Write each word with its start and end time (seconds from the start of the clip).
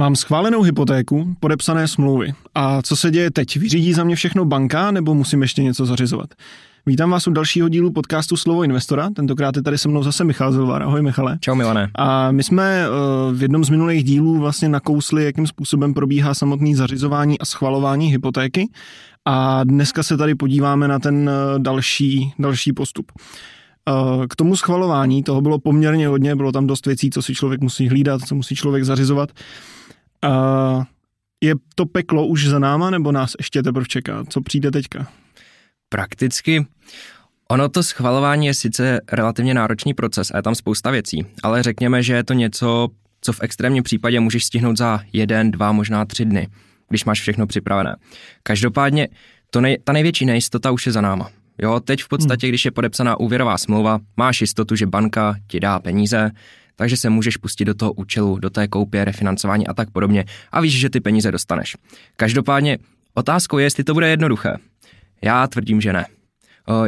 Mám 0.00 0.16
schválenou 0.16 0.62
hypotéku, 0.62 1.34
podepsané 1.40 1.88
smlouvy. 1.88 2.32
A 2.54 2.82
co 2.82 2.96
se 2.96 3.10
děje 3.10 3.30
teď? 3.30 3.56
Vyřídí 3.56 3.92
za 3.92 4.04
mě 4.04 4.16
všechno 4.16 4.44
banka, 4.44 4.90
nebo 4.90 5.14
musím 5.14 5.42
ještě 5.42 5.62
něco 5.62 5.86
zařizovat? 5.86 6.34
Vítám 6.86 7.10
vás 7.10 7.26
u 7.26 7.30
dalšího 7.30 7.68
dílu 7.68 7.92
podcastu 7.92 8.36
Slovo 8.36 8.62
investora. 8.62 9.10
Tentokrát 9.10 9.56
je 9.56 9.62
tady 9.62 9.78
se 9.78 9.88
mnou 9.88 10.02
zase 10.02 10.24
Michal 10.24 10.52
Zilvar. 10.52 10.82
Ahoj 10.82 11.02
Michale. 11.02 11.38
Čau 11.40 11.54
Milane. 11.54 11.90
A 11.94 12.32
my 12.32 12.42
jsme 12.42 12.86
uh, 12.88 13.36
v 13.36 13.42
jednom 13.42 13.64
z 13.64 13.70
minulých 13.70 14.04
dílů 14.04 14.38
vlastně 14.38 14.68
nakousli, 14.68 15.24
jakým 15.24 15.46
způsobem 15.46 15.94
probíhá 15.94 16.34
samotný 16.34 16.74
zařizování 16.74 17.38
a 17.38 17.44
schvalování 17.44 18.06
hypotéky. 18.06 18.68
A 19.24 19.64
dneska 19.64 20.02
se 20.02 20.16
tady 20.16 20.34
podíváme 20.34 20.88
na 20.88 20.98
ten 20.98 21.30
uh, 21.54 21.62
další, 21.62 22.32
další 22.38 22.72
postup. 22.72 23.12
K 24.30 24.36
tomu 24.36 24.56
schvalování 24.56 25.22
toho 25.22 25.40
bylo 25.40 25.58
poměrně 25.58 26.08
hodně, 26.08 26.36
bylo 26.36 26.52
tam 26.52 26.66
dost 26.66 26.86
věcí, 26.86 27.10
co 27.10 27.22
si 27.22 27.34
člověk 27.34 27.60
musí 27.60 27.88
hlídat, 27.88 28.22
co 28.22 28.34
musí 28.34 28.56
člověk 28.56 28.84
zařizovat. 28.84 29.30
Je 31.44 31.54
to 31.74 31.86
peklo 31.86 32.26
už 32.26 32.48
za 32.48 32.58
náma, 32.58 32.90
nebo 32.90 33.12
nás 33.12 33.32
ještě 33.38 33.62
teprve 33.62 33.86
čeká? 33.86 34.24
Co 34.28 34.40
přijde 34.40 34.70
teďka? 34.70 35.08
Prakticky 35.88 36.66
Ono 37.50 37.68
to 37.68 37.82
schvalování 37.82 38.46
je 38.46 38.54
sice 38.54 39.00
relativně 39.12 39.54
náročný 39.54 39.94
proces 39.94 40.30
a 40.30 40.36
je 40.36 40.42
tam 40.42 40.54
spousta 40.54 40.90
věcí, 40.90 41.26
ale 41.42 41.62
řekněme, 41.62 42.02
že 42.02 42.14
je 42.14 42.24
to 42.24 42.32
něco, 42.32 42.88
co 43.20 43.32
v 43.32 43.42
extrémním 43.42 43.82
případě 43.82 44.20
můžeš 44.20 44.44
stihnout 44.44 44.76
za 44.76 45.00
jeden, 45.12 45.50
dva, 45.50 45.72
možná 45.72 46.04
tři 46.04 46.24
dny, 46.24 46.48
když 46.88 47.04
máš 47.04 47.20
všechno 47.20 47.46
připravené. 47.46 47.96
Každopádně 48.42 49.08
to 49.50 49.60
nej, 49.60 49.78
ta 49.84 49.92
největší 49.92 50.26
nejistota 50.26 50.70
už 50.70 50.86
je 50.86 50.92
za 50.92 51.00
náma. 51.00 51.30
Jo, 51.62 51.80
teď 51.80 52.02
v 52.02 52.08
podstatě, 52.08 52.46
hmm. 52.46 52.50
když 52.50 52.64
je 52.64 52.70
podepsaná 52.70 53.20
úvěrová 53.20 53.58
smlouva, 53.58 53.98
máš 54.16 54.40
jistotu, 54.40 54.76
že 54.76 54.86
banka 54.86 55.36
ti 55.46 55.60
dá 55.60 55.78
peníze, 55.78 56.30
takže 56.76 56.96
se 56.96 57.10
můžeš 57.10 57.36
pustit 57.36 57.64
do 57.64 57.74
toho 57.74 57.92
účelu, 57.92 58.38
do 58.38 58.50
té 58.50 58.68
koupě, 58.68 59.04
refinancování 59.04 59.66
a 59.66 59.74
tak 59.74 59.90
podobně 59.90 60.24
a 60.52 60.60
víš, 60.60 60.78
že 60.78 60.90
ty 60.90 61.00
peníze 61.00 61.32
dostaneš. 61.32 61.76
Každopádně 62.16 62.78
otázkou 63.14 63.58
je, 63.58 63.66
jestli 63.66 63.84
to 63.84 63.94
bude 63.94 64.08
jednoduché. 64.08 64.56
Já 65.22 65.46
tvrdím, 65.46 65.80
že 65.80 65.92
ne. 65.92 66.06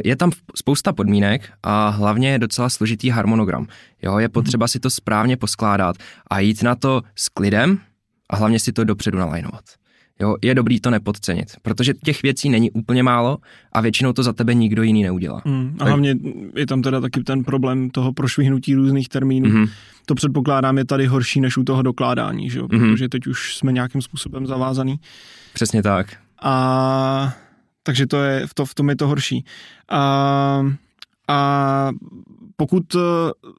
Je 0.04 0.16
tam 0.16 0.30
spousta 0.56 0.92
podmínek 0.92 1.52
a 1.62 1.88
hlavně 1.88 2.30
je 2.30 2.38
docela 2.38 2.68
složitý 2.68 3.08
harmonogram. 3.08 3.66
Jo, 4.02 4.18
je 4.18 4.28
potřeba 4.28 4.68
si 4.68 4.80
to 4.80 4.90
správně 4.90 5.36
poskládat 5.36 5.96
a 6.30 6.38
jít 6.38 6.62
na 6.62 6.74
to 6.74 7.02
s 7.16 7.28
klidem 7.28 7.78
a 8.30 8.36
hlavně 8.36 8.60
si 8.60 8.72
to 8.72 8.84
dopředu 8.84 9.18
nalajnovat. 9.18 9.64
Jo, 10.22 10.36
je 10.42 10.54
dobrý 10.54 10.80
to 10.80 10.90
nepodcenit, 10.90 11.48
protože 11.62 11.94
těch 11.94 12.22
věcí 12.22 12.48
není 12.48 12.70
úplně 12.70 13.02
málo 13.02 13.38
a 13.72 13.80
většinou 13.80 14.12
to 14.12 14.22
za 14.22 14.32
tebe 14.32 14.54
nikdo 14.54 14.82
jiný 14.82 15.02
neudělá. 15.02 15.42
Mm, 15.44 15.76
a 15.80 15.84
hlavně 15.84 16.16
je 16.56 16.66
tam 16.66 16.82
teda 16.82 17.00
taky 17.00 17.22
ten 17.22 17.44
problém 17.44 17.90
toho 17.90 18.12
prošvihnutí 18.12 18.74
různých 18.74 19.08
termínů. 19.08 19.50
Mm-hmm. 19.50 19.68
To 20.06 20.14
předpokládám 20.14 20.78
je 20.78 20.84
tady 20.84 21.06
horší 21.06 21.40
než 21.40 21.56
u 21.56 21.64
toho 21.64 21.82
dokládání, 21.82 22.50
že 22.50 22.58
jo? 22.58 22.66
Mm-hmm. 22.66 22.90
protože 22.92 23.08
teď 23.08 23.26
už 23.26 23.56
jsme 23.56 23.72
nějakým 23.72 24.02
způsobem 24.02 24.46
zavázaný. 24.46 25.00
Přesně 25.54 25.82
tak. 25.82 26.06
A 26.42 27.34
takže 27.82 28.06
to 28.06 28.16
je, 28.22 28.46
v, 28.46 28.54
to, 28.54 28.64
v 28.64 28.74
tom 28.74 28.88
je 28.88 28.96
to 28.96 29.08
horší. 29.08 29.44
A, 29.88 30.66
a 31.28 31.90
pokud 32.62 32.94
eh, 32.94 32.98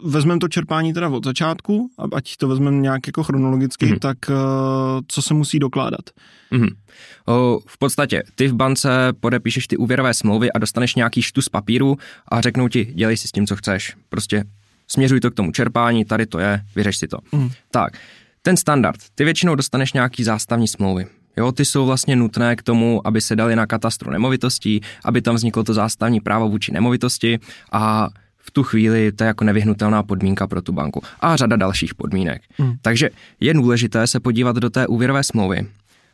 vezmeme 0.03 0.39
to 0.39 0.47
čerpání 0.47 0.93
teda 0.93 1.09
od 1.09 1.25
začátku, 1.25 1.89
ať 2.15 2.37
to 2.37 2.47
vezmeme 2.47 2.77
nějak 2.77 3.07
jako 3.07 3.23
chronologicky, 3.23 3.85
mm-hmm. 3.85 3.99
tak 3.99 4.17
eh, 4.29 4.33
co 5.07 5.21
se 5.21 5.33
musí 5.33 5.59
dokládat? 5.59 6.09
Mm-hmm. 6.51 6.69
O, 7.27 7.59
v 7.67 7.77
podstatě, 7.77 8.23
ty 8.35 8.47
v 8.47 8.53
bance 8.53 8.89
podepíšeš 9.19 9.67
ty 9.67 9.77
úvěrové 9.77 10.13
smlouvy 10.13 10.51
a 10.51 10.59
dostaneš 10.59 10.95
nějaký 10.95 11.21
štus 11.21 11.49
papíru 11.49 11.97
a 12.27 12.41
řeknou 12.41 12.67
ti, 12.67 12.85
dělej 12.85 13.17
si 13.17 13.27
s 13.27 13.31
tím, 13.31 13.47
co 13.47 13.55
chceš. 13.55 13.95
Prostě 14.09 14.43
směřuj 14.87 15.19
to 15.19 15.31
k 15.31 15.35
tomu 15.35 15.51
čerpání, 15.51 16.05
tady 16.05 16.25
to 16.25 16.39
je, 16.39 16.61
vyřeš 16.75 16.97
si 16.97 17.07
to. 17.07 17.17
Mm. 17.31 17.49
Tak, 17.71 17.93
ten 18.41 18.57
standard, 18.57 18.99
ty 19.15 19.23
většinou 19.23 19.55
dostaneš 19.55 19.93
nějaký 19.93 20.23
zástavní 20.23 20.67
smlouvy. 20.67 21.05
Jo, 21.37 21.51
ty 21.51 21.65
jsou 21.65 21.85
vlastně 21.85 22.15
nutné 22.15 22.55
k 22.55 22.63
tomu, 22.63 23.07
aby 23.07 23.21
se 23.21 23.35
dali 23.35 23.55
na 23.55 23.67
katastru 23.67 24.11
nemovitostí, 24.11 24.81
aby 25.05 25.21
tam 25.21 25.35
vzniklo 25.35 25.63
to 25.63 25.73
zástavní 25.73 26.19
právo 26.19 26.49
vůči 26.49 26.71
nemovitosti 26.71 27.39
a 27.71 28.09
v 28.45 28.51
tu 28.51 28.63
chvíli 28.63 29.11
to 29.11 29.23
je 29.23 29.27
jako 29.27 29.43
nevyhnutelná 29.43 30.03
podmínka 30.03 30.47
pro 30.47 30.61
tu 30.61 30.71
banku. 30.71 31.01
A 31.19 31.35
řada 31.35 31.55
dalších 31.55 31.95
podmínek. 31.95 32.41
Mm. 32.57 32.73
Takže 32.81 33.09
je 33.39 33.53
důležité 33.53 34.07
se 34.07 34.19
podívat 34.19 34.55
do 34.55 34.69
té 34.69 34.87
úvěrové 34.87 35.23
smlouvy, 35.23 35.67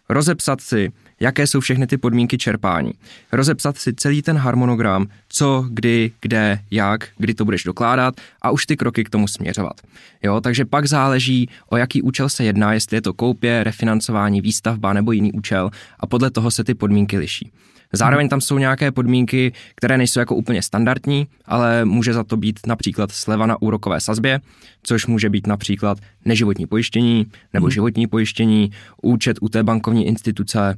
rozepsat 0.10 0.62
si, 0.62 0.92
jaké 1.20 1.48
jsou 1.48 1.60
všechny 1.60 1.88
ty 1.88 1.98
podmínky 1.98 2.38
čerpání, 2.38 2.92
rozepsat 3.32 3.78
si 3.78 3.94
celý 3.94 4.22
ten 4.22 4.38
harmonogram, 4.38 5.08
co, 5.30 5.66
kdy, 5.70 6.12
kde, 6.22 6.60
jak, 6.72 7.08
kdy 7.18 7.34
to 7.34 7.46
budeš 7.46 7.64
dokládat 7.64 8.16
a 8.42 8.52
už 8.52 8.66
ty 8.66 8.78
kroky 8.78 9.04
k 9.04 9.10
tomu 9.10 9.28
směřovat. 9.28 9.82
Jo, 10.24 10.42
takže 10.42 10.66
pak 10.66 10.88
záleží, 10.88 11.50
o 11.70 11.78
jaký 11.78 12.02
účel 12.02 12.30
se 12.30 12.44
jedná, 12.44 12.74
jestli 12.74 12.98
je 12.98 13.02
to 13.02 13.14
koupě, 13.14 13.64
refinancování, 13.64 14.42
výstavba 14.42 14.94
nebo 14.94 15.12
jiný 15.12 15.32
účel 15.32 15.70
a 16.00 16.08
podle 16.08 16.32
toho 16.32 16.52
se 16.52 16.64
ty 16.64 16.74
podmínky 16.74 17.18
liší. 17.18 17.52
Zároveň 17.94 18.30
tam 18.30 18.42
jsou 18.42 18.58
nějaké 18.58 18.92
podmínky, 18.92 19.54
které 19.76 19.98
nejsou 19.98 20.20
jako 20.20 20.36
úplně 20.36 20.62
standardní, 20.62 21.28
ale 21.46 21.86
může 21.86 22.14
za 22.14 22.24
to 22.24 22.38
být 22.38 22.60
například 22.68 23.12
sleva 23.12 23.46
na 23.46 23.62
úrokové 23.62 24.02
sazbě, 24.02 24.40
což 24.84 25.06
může 25.06 25.30
být 25.30 25.48
například 25.48 25.98
neživotní 26.26 26.68
pojištění 26.68 27.26
nebo 27.54 27.66
hmm. 27.66 27.72
životní 27.72 28.08
pojištění, 28.08 28.72
účet 29.02 29.38
u 29.42 29.50
té 29.50 29.64
bankovní 29.64 30.08
instituce, 30.08 30.76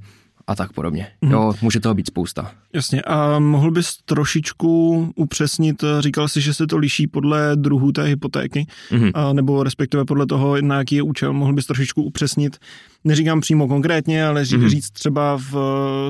a 0.48 0.56
tak 0.56 0.74
podobně. 0.74 1.08
Mm. 1.22 1.32
Jo, 1.32 1.54
může 1.62 1.80
toho 1.80 1.96
být 1.96 2.08
spousta. 2.08 2.52
Jasně, 2.74 3.02
a 3.02 3.40
mohl 3.40 3.72
bys 3.72 3.98
trošičku 4.06 5.12
upřesnit, 5.16 5.84
říkal 6.00 6.28
jsi, 6.28 6.42
že 6.42 6.54
se 6.54 6.68
to 6.68 6.78
liší 6.78 7.08
podle 7.08 7.56
druhu 7.56 7.92
té 7.92 8.04
hypotéky, 8.04 8.68
mm. 8.92 9.10
a, 9.14 9.34
nebo 9.34 9.64
respektive 9.64 10.06
podle 10.06 10.26
toho, 10.26 10.62
na 10.62 10.78
jaký 10.78 10.96
je 10.96 11.02
účel, 11.02 11.34
mohl 11.34 11.54
bys 11.54 11.66
trošičku 11.66 12.04
upřesnit, 12.04 12.58
neříkám 13.04 13.42
přímo 13.42 13.68
konkrétně, 13.68 14.26
ale 14.26 14.46
ří, 14.46 14.58
mm. 14.58 14.70
říct 14.70 14.92
třeba, 14.92 15.38
v, 15.52 15.56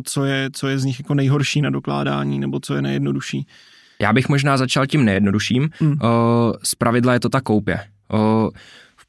co, 0.04 0.26
je, 0.26 0.50
co 0.54 0.68
je 0.68 0.80
z 0.80 0.86
nich 0.86 1.00
jako 1.00 1.14
nejhorší 1.14 1.62
na 1.62 1.70
dokládání, 1.70 2.40
nebo 2.40 2.60
co 2.60 2.76
je 2.76 2.82
nejjednodušší. 2.82 3.48
Já 4.02 4.14
bych 4.14 4.30
možná 4.30 4.58
začal 4.58 4.88
tím 4.88 5.06
nejjednodušším. 5.06 5.70
Mm. 5.80 5.98
O, 6.02 6.54
z 6.64 6.76
pravidla 6.76 7.14
je 7.14 7.20
to 7.20 7.30
ta 7.30 7.42
koupě. 7.42 7.80
O, 8.12 8.50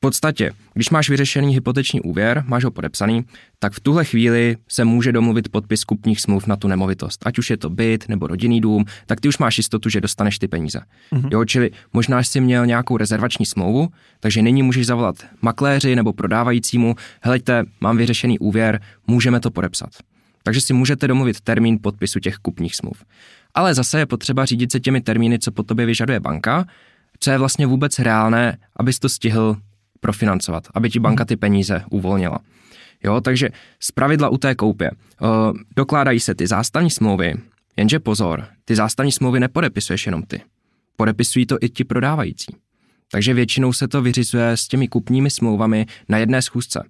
podstatě, 0.03 0.51
když 0.75 0.91
máš 0.91 1.11
vyřešený 1.11 1.55
hypoteční 1.55 2.01
úvěr, 2.01 2.45
máš 2.47 2.65
ho 2.65 2.71
podepsaný, 2.71 3.25
tak 3.59 3.73
v 3.73 3.81
tuhle 3.81 4.05
chvíli 4.05 4.57
se 4.69 4.85
může 4.85 5.13
domluvit 5.13 5.49
podpis 5.49 5.85
kupních 5.85 6.21
smluv 6.21 6.47
na 6.47 6.57
tu 6.57 6.69
nemovitost. 6.69 7.27
Ať 7.27 7.39
už 7.39 7.51
je 7.51 7.57
to 7.57 7.71
byt 7.71 8.09
nebo 8.09 8.27
rodinný 8.27 8.61
dům, 8.61 8.85
tak 9.07 9.21
ty 9.21 9.29
už 9.29 9.39
máš 9.39 9.59
jistotu, 9.59 9.89
že 9.89 10.01
dostaneš 10.01 10.39
ty 10.39 10.49
peníze. 10.49 10.81
Mm-hmm. 11.13 11.29
Jo, 11.33 11.45
čili 11.45 11.71
možná 11.93 12.23
jsi 12.23 12.41
měl 12.41 12.67
nějakou 12.67 12.97
rezervační 12.97 13.47
smlouvu, 13.47 13.89
takže 14.21 14.43
nyní 14.43 14.63
můžeš 14.63 14.87
zavolat 14.87 15.17
makléři 15.43 15.97
nebo 15.97 16.13
prodávajícímu, 16.13 16.97
helejte, 17.21 17.65
mám 17.81 17.97
vyřešený 17.97 18.39
úvěr, 18.39 18.81
můžeme 19.07 19.41
to 19.41 19.51
podepsat. 19.51 19.91
Takže 20.43 20.61
si 20.61 20.73
můžete 20.73 21.09
domluvit 21.09 21.41
termín 21.41 21.79
podpisu 21.83 22.21
těch 22.21 22.37
kupních 22.37 22.77
smluv. 22.77 23.05
Ale 23.55 23.75
zase 23.75 23.99
je 23.99 24.07
potřeba 24.07 24.45
řídit 24.45 24.73
se 24.73 24.81
těmi 24.81 25.01
termíny, 25.01 25.39
co 25.39 25.53
po 25.53 25.63
tobě 25.63 25.87
vyžaduje 25.87 26.21
banka, 26.21 26.67
co 27.21 27.31
je 27.31 27.39
vlastně 27.39 27.67
vůbec 27.67 27.99
reálné, 27.99 28.59
abys 28.77 28.99
to 28.99 29.09
stihl 29.09 29.57
profinancovat, 30.03 30.69
aby 30.75 30.91
ti 30.91 30.99
banka 30.99 31.25
ty 31.25 31.37
peníze 31.37 31.85
uvolnila. 31.91 32.39
Jo, 33.05 33.21
takže 33.21 33.49
z 33.81 33.93
pravidla 33.93 34.29
u 34.29 34.39
té 34.39 34.55
koupě 34.55 34.91
uh, 34.91 35.29
dokládají 35.77 36.21
se 36.21 36.35
ty 36.35 36.47
zástavní 36.47 36.91
smlouvy, 36.91 37.35
jenže 37.77 37.99
pozor, 37.99 38.47
ty 38.65 38.77
zástavní 38.77 39.13
smlouvy 39.13 39.41
nepodepisuješ 39.41 40.07
jenom 40.07 40.23
ty. 40.23 40.41
Podepisují 40.97 41.47
to 41.47 41.57
i 41.61 41.69
ti 41.69 41.85
prodávající. 41.85 42.57
Takže 43.13 43.35
většinou 43.35 43.73
se 43.73 43.89
to 43.89 44.03
vyřizuje 44.03 44.51
s 44.51 44.69
těmi 44.69 44.89
kupními 44.89 45.31
smlouvami 45.31 45.87
na 46.09 46.19
jedné 46.19 46.43
schůzce. 46.43 46.85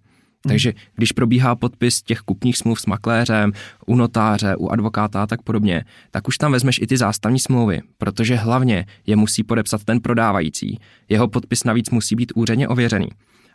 Takže 0.49 0.73
když 0.95 1.13
probíhá 1.13 1.57
podpis 1.57 2.03
těch 2.03 2.19
kupních 2.19 2.59
smluv 2.59 2.81
s 2.81 2.87
makléřem, 2.87 3.53
u 3.87 3.97
notáře, 3.97 4.57
u 4.57 4.69
advokáta 4.69 5.23
a 5.23 5.27
tak 5.27 5.43
podobně, 5.43 5.85
tak 6.11 6.29
už 6.29 6.39
tam 6.39 6.53
vezmeš 6.53 6.79
i 6.83 6.87
ty 6.87 6.97
zástavní 6.97 7.39
smlouvy, 7.39 7.81
protože 7.99 8.37
hlavně 8.37 8.87
je 9.07 9.17
musí 9.17 9.43
podepsat 9.43 9.85
ten 9.85 10.01
prodávající. 10.01 10.79
Jeho 11.09 11.29
podpis 11.29 11.65
navíc 11.65 11.91
musí 11.91 12.17
být 12.17 12.33
úředně 12.35 12.69
ověřený. 12.69 13.09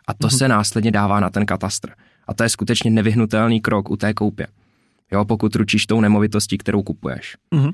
A 0.06 0.14
to 0.14 0.26
mm-hmm. 0.26 0.36
se 0.36 0.48
následně 0.48 0.90
dává 0.90 1.20
na 1.20 1.30
ten 1.30 1.46
katastr. 1.46 1.90
A 2.28 2.34
to 2.34 2.42
je 2.42 2.48
skutečně 2.48 2.90
nevyhnutelný 2.90 3.60
krok 3.60 3.90
u 3.90 3.96
té 3.96 4.14
koupě. 4.14 4.46
Jo, 5.12 5.24
pokud 5.24 5.54
ručíš 5.54 5.86
tou 5.86 6.00
nemovitostí, 6.00 6.58
kterou 6.58 6.82
kupuješ. 6.82 7.36
Mm-hmm. 7.54 7.72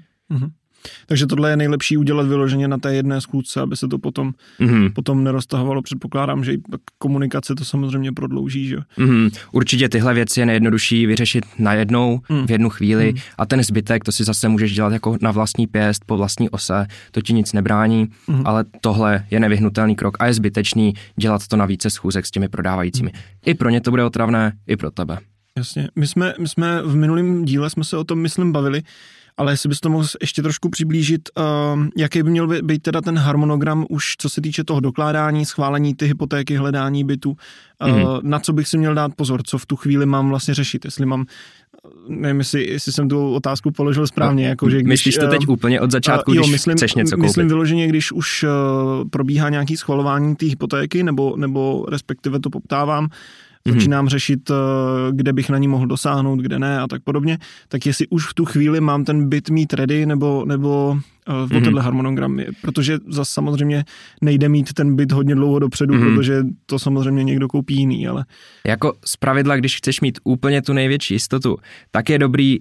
Takže 1.06 1.26
tohle 1.26 1.50
je 1.50 1.56
nejlepší 1.56 1.96
udělat 1.96 2.26
vyloženě 2.26 2.68
na 2.68 2.78
té 2.78 2.94
jedné 2.94 3.20
schůdce, 3.20 3.60
aby 3.60 3.76
se 3.76 3.88
to 3.88 3.98
potom, 3.98 4.32
mm-hmm. 4.60 4.92
potom 4.92 5.24
neroztahovalo. 5.24 5.82
Předpokládám, 5.82 6.44
že 6.44 6.52
i 6.52 6.58
komunikace 6.98 7.54
to 7.54 7.64
samozřejmě 7.64 8.12
prodlouží. 8.12 8.66
Že? 8.66 8.76
Mm-hmm. 8.98 9.30
Určitě 9.52 9.88
tyhle 9.88 10.14
věci 10.14 10.40
je 10.40 10.46
nejjednodušší 10.46 11.06
vyřešit 11.06 11.44
najednou, 11.58 12.20
mm. 12.28 12.46
v 12.46 12.50
jednu 12.50 12.70
chvíli 12.70 13.12
mm. 13.12 13.18
a 13.38 13.46
ten 13.46 13.62
zbytek 13.62 14.04
to 14.04 14.12
si 14.12 14.24
zase 14.24 14.48
můžeš 14.48 14.74
dělat 14.74 14.92
jako 14.92 15.16
na 15.20 15.30
vlastní 15.30 15.66
pěst, 15.66 16.04
po 16.06 16.16
vlastní 16.16 16.50
ose, 16.50 16.86
to 17.10 17.20
ti 17.20 17.32
nic 17.32 17.52
nebrání, 17.52 18.08
mm. 18.28 18.42
ale 18.44 18.64
tohle 18.80 19.26
je 19.30 19.40
nevyhnutelný 19.40 19.96
krok 19.96 20.16
a 20.20 20.26
je 20.26 20.34
zbytečný 20.34 20.94
dělat 21.16 21.46
to 21.48 21.56
na 21.56 21.66
více 21.66 21.90
schůzek 21.90 22.26
s 22.26 22.30
těmi 22.30 22.48
prodávajícími. 22.48 23.10
Mm. 23.14 23.20
I 23.46 23.54
pro 23.54 23.70
ně 23.70 23.80
to 23.80 23.90
bude 23.90 24.04
otravné, 24.04 24.52
i 24.66 24.76
pro 24.76 24.90
tebe. 24.90 25.18
Jasně. 25.56 25.88
My 25.96 26.06
jsme, 26.06 26.34
my 26.38 26.48
jsme 26.48 26.82
v 26.82 26.96
minulém 26.96 27.44
díle 27.44 27.70
jsme 27.70 27.84
se 27.84 27.96
o 27.96 28.04
tom, 28.04 28.18
myslím, 28.18 28.52
bavili, 28.52 28.82
ale 29.36 29.52
jestli 29.52 29.68
bys 29.68 29.80
to 29.80 29.90
mohl 29.90 30.06
ještě 30.20 30.42
trošku 30.42 30.68
přiblížit, 30.68 31.28
uh, 31.38 31.86
jaký 31.96 32.22
by 32.22 32.30
měl 32.30 32.62
být 32.62 32.82
teda 32.82 33.00
ten 33.00 33.18
harmonogram 33.18 33.86
už 33.88 34.14
co 34.18 34.28
se 34.28 34.40
týče 34.40 34.64
toho 34.64 34.80
dokládání, 34.80 35.44
schválení 35.44 35.94
ty 35.94 36.06
hypotéky, 36.06 36.56
hledání 36.56 37.04
bytu, 37.04 37.36
mm-hmm. 37.80 38.20
na 38.22 38.38
co 38.38 38.52
bych 38.52 38.68
si 38.68 38.78
měl 38.78 38.94
dát 38.94 39.14
pozor, 39.16 39.42
co 39.42 39.58
v 39.58 39.66
tu 39.66 39.76
chvíli 39.76 40.06
mám 40.06 40.28
vlastně 40.28 40.54
řešit, 40.54 40.84
jestli 40.84 41.06
mám 41.06 41.26
nevím, 42.08 42.38
jestli, 42.38 42.70
jestli 42.70 42.92
jsem 42.92 43.08
tu 43.08 43.34
otázku 43.34 43.70
položil 43.70 44.06
správně. 44.06 44.44
No, 44.44 44.50
jako, 44.50 44.70
že 44.70 44.76
když, 44.76 44.88
myslíš 44.88 45.16
to 45.16 45.28
teď 45.28 45.46
uh, 45.48 45.52
úplně 45.52 45.80
od 45.80 45.90
začátku, 45.90 46.30
uh, 46.30 46.36
jo, 46.36 46.42
když 46.42 46.52
myslím, 46.52 46.76
chceš 46.76 46.94
něco 46.94 47.16
koupit? 47.16 47.26
Myslím 47.26 47.48
vyloženě, 47.48 47.88
když 47.88 48.12
už 48.12 48.42
uh, 48.42 49.08
probíhá 49.08 49.48
nějaký 49.48 49.76
schvalování 49.76 50.36
té 50.36 50.46
hypotéky, 50.46 51.02
nebo, 51.02 51.36
nebo 51.36 51.86
respektive 51.88 52.40
to 52.40 52.50
poptávám, 52.50 53.08
mm-hmm. 53.68 53.74
začínám 53.74 54.08
řešit, 54.08 54.50
eh, 54.50 54.54
kde 55.12 55.32
bych 55.32 55.50
na 55.50 55.58
ní 55.58 55.68
mohl 55.68 55.86
dosáhnout, 55.86 56.36
kde 56.36 56.58
ne 56.58 56.80
a 56.80 56.86
tak 56.86 57.02
podobně, 57.02 57.38
tak 57.68 57.86
jestli 57.86 58.06
už 58.06 58.26
v 58.26 58.34
tu 58.34 58.44
chvíli 58.44 58.80
mám 58.80 59.04
ten 59.04 59.28
byt 59.28 59.50
mít 59.50 59.72
ready 59.72 60.06
nebo, 60.06 60.44
nebo 60.46 60.98
eh, 60.98 61.32
v 61.32 61.50
mm-hmm. 61.50 61.62
tenhle 61.64 61.82
harmonogram, 61.82 62.40
protože 62.62 62.98
zase 63.08 63.32
samozřejmě 63.32 63.84
nejde 64.22 64.48
mít 64.48 64.72
ten 64.72 64.96
byt 64.96 65.12
hodně 65.12 65.34
dlouho 65.34 65.58
dopředu, 65.58 65.94
mm-hmm. 65.94 66.14
protože 66.14 66.42
to 66.66 66.78
samozřejmě 66.78 67.24
někdo 67.24 67.48
koupí 67.48 67.74
jiný, 67.74 68.08
ale... 68.08 68.24
Jako 68.66 68.92
z 69.04 69.16
pravidla, 69.16 69.56
když 69.56 69.76
chceš 69.76 70.00
mít 70.00 70.18
úplně 70.24 70.62
tu 70.62 70.72
největší 70.72 71.14
jistotu, 71.14 71.56
tak 71.90 72.08
je 72.08 72.18
dobrý 72.18 72.60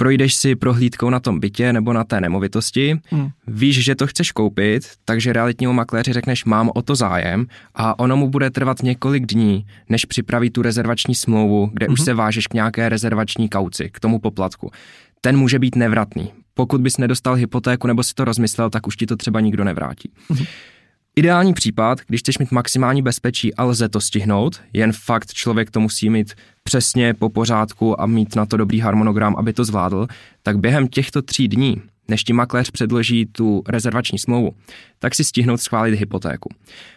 projdeš 0.00 0.34
si 0.34 0.56
prohlídkou 0.56 1.10
na 1.10 1.20
tom 1.20 1.40
bytě 1.40 1.72
nebo 1.72 1.92
na 1.92 2.04
té 2.04 2.20
nemovitosti, 2.20 3.00
hmm. 3.10 3.28
víš, 3.46 3.84
že 3.84 3.94
to 3.94 4.06
chceš 4.06 4.32
koupit, 4.32 4.82
takže 5.04 5.32
realitnímu 5.32 5.72
makléři 5.72 6.12
řekneš, 6.12 6.44
mám 6.44 6.70
o 6.74 6.82
to 6.82 6.94
zájem 6.94 7.46
a 7.74 7.98
ono 7.98 8.16
mu 8.16 8.30
bude 8.30 8.50
trvat 8.50 8.82
několik 8.82 9.26
dní, 9.26 9.66
než 9.88 10.04
připraví 10.04 10.50
tu 10.50 10.62
rezervační 10.62 11.14
smlouvu, 11.14 11.70
kde 11.72 11.86
hmm. 11.86 11.92
už 11.92 12.00
se 12.00 12.14
vážeš 12.14 12.46
k 12.46 12.54
nějaké 12.54 12.88
rezervační 12.88 13.48
kauci, 13.48 13.90
k 13.92 14.00
tomu 14.00 14.18
poplatku. 14.18 14.70
Ten 15.20 15.36
může 15.36 15.58
být 15.58 15.76
nevratný. 15.76 16.32
Pokud 16.54 16.80
bys 16.80 16.96
nedostal 16.96 17.34
hypotéku 17.34 17.86
nebo 17.86 18.04
si 18.04 18.14
to 18.14 18.24
rozmyslel, 18.24 18.70
tak 18.70 18.86
už 18.86 18.96
ti 18.96 19.06
to 19.06 19.16
třeba 19.16 19.40
nikdo 19.40 19.64
nevrátí. 19.64 20.10
Hmm. 20.30 20.44
Ideální 21.16 21.54
případ, 21.54 21.98
když 22.06 22.20
chceš 22.20 22.38
mít 22.38 22.52
maximální 22.52 23.02
bezpečí 23.02 23.54
a 23.54 23.64
lze 23.64 23.88
to 23.88 24.00
stihnout, 24.00 24.60
jen 24.72 24.92
fakt 24.92 25.32
člověk 25.32 25.70
to 25.70 25.80
musí 25.80 26.10
mít 26.10 26.34
přesně 26.64 27.14
po 27.14 27.28
pořádku 27.28 28.00
a 28.00 28.06
mít 28.06 28.36
na 28.36 28.46
to 28.46 28.56
dobrý 28.56 28.80
harmonogram, 28.80 29.36
aby 29.36 29.52
to 29.52 29.64
zvládl, 29.64 30.06
tak 30.42 30.58
během 30.58 30.88
těchto 30.88 31.22
tří 31.22 31.48
dní, 31.48 31.82
než 32.08 32.24
ti 32.24 32.32
makléř 32.32 32.70
předloží 32.70 33.26
tu 33.26 33.62
rezervační 33.68 34.18
smlouvu, 34.18 34.50
tak 34.98 35.14
si 35.14 35.24
stihnout 35.24 35.60
schválit 35.60 35.94
hypotéku. 35.94 36.48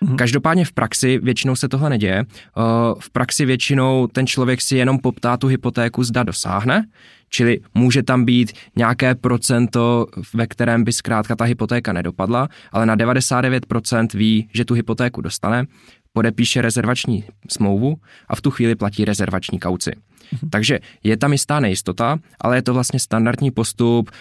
Mm-hmm. 0.01 0.15
Každopádně 0.15 0.65
v 0.65 0.71
praxi 0.71 1.19
většinou 1.23 1.55
se 1.55 1.69
tohle 1.69 1.89
neděje. 1.89 2.19
Eh, 2.19 2.61
v 2.99 3.09
praxi 3.09 3.45
většinou 3.45 4.07
ten 4.07 4.27
člověk 4.27 4.61
si 4.61 4.77
jenom 4.77 4.99
poptá 4.99 5.37
tu 5.37 5.47
hypotéku, 5.47 6.03
zda 6.03 6.23
dosáhne, 6.23 6.85
čili 7.29 7.59
může 7.73 8.03
tam 8.03 8.25
být 8.25 8.53
nějaké 8.75 9.15
procento, 9.15 10.07
ve 10.33 10.47
kterém 10.47 10.83
by 10.83 10.93
zkrátka 10.93 11.35
ta 11.35 11.43
hypotéka 11.43 11.93
nedopadla, 11.93 12.49
ale 12.71 12.85
na 12.85 12.95
99% 12.95 14.07
ví, 14.13 14.49
že 14.53 14.65
tu 14.65 14.73
hypotéku 14.73 15.21
dostane, 15.21 15.65
podepíše 16.13 16.61
rezervační 16.61 17.23
smlouvu 17.49 17.95
a 18.27 18.35
v 18.35 18.41
tu 18.41 18.51
chvíli 18.51 18.75
platí 18.75 19.05
rezervační 19.05 19.59
kauci. 19.59 19.91
Mhm. 20.31 20.49
Takže 20.49 20.79
je 21.03 21.17
tam 21.17 21.31
jistá 21.31 21.59
nejistota, 21.59 22.19
ale 22.41 22.57
je 22.57 22.61
to 22.61 22.73
vlastně 22.73 22.99
standardní 22.99 23.51
postup, 23.51 24.11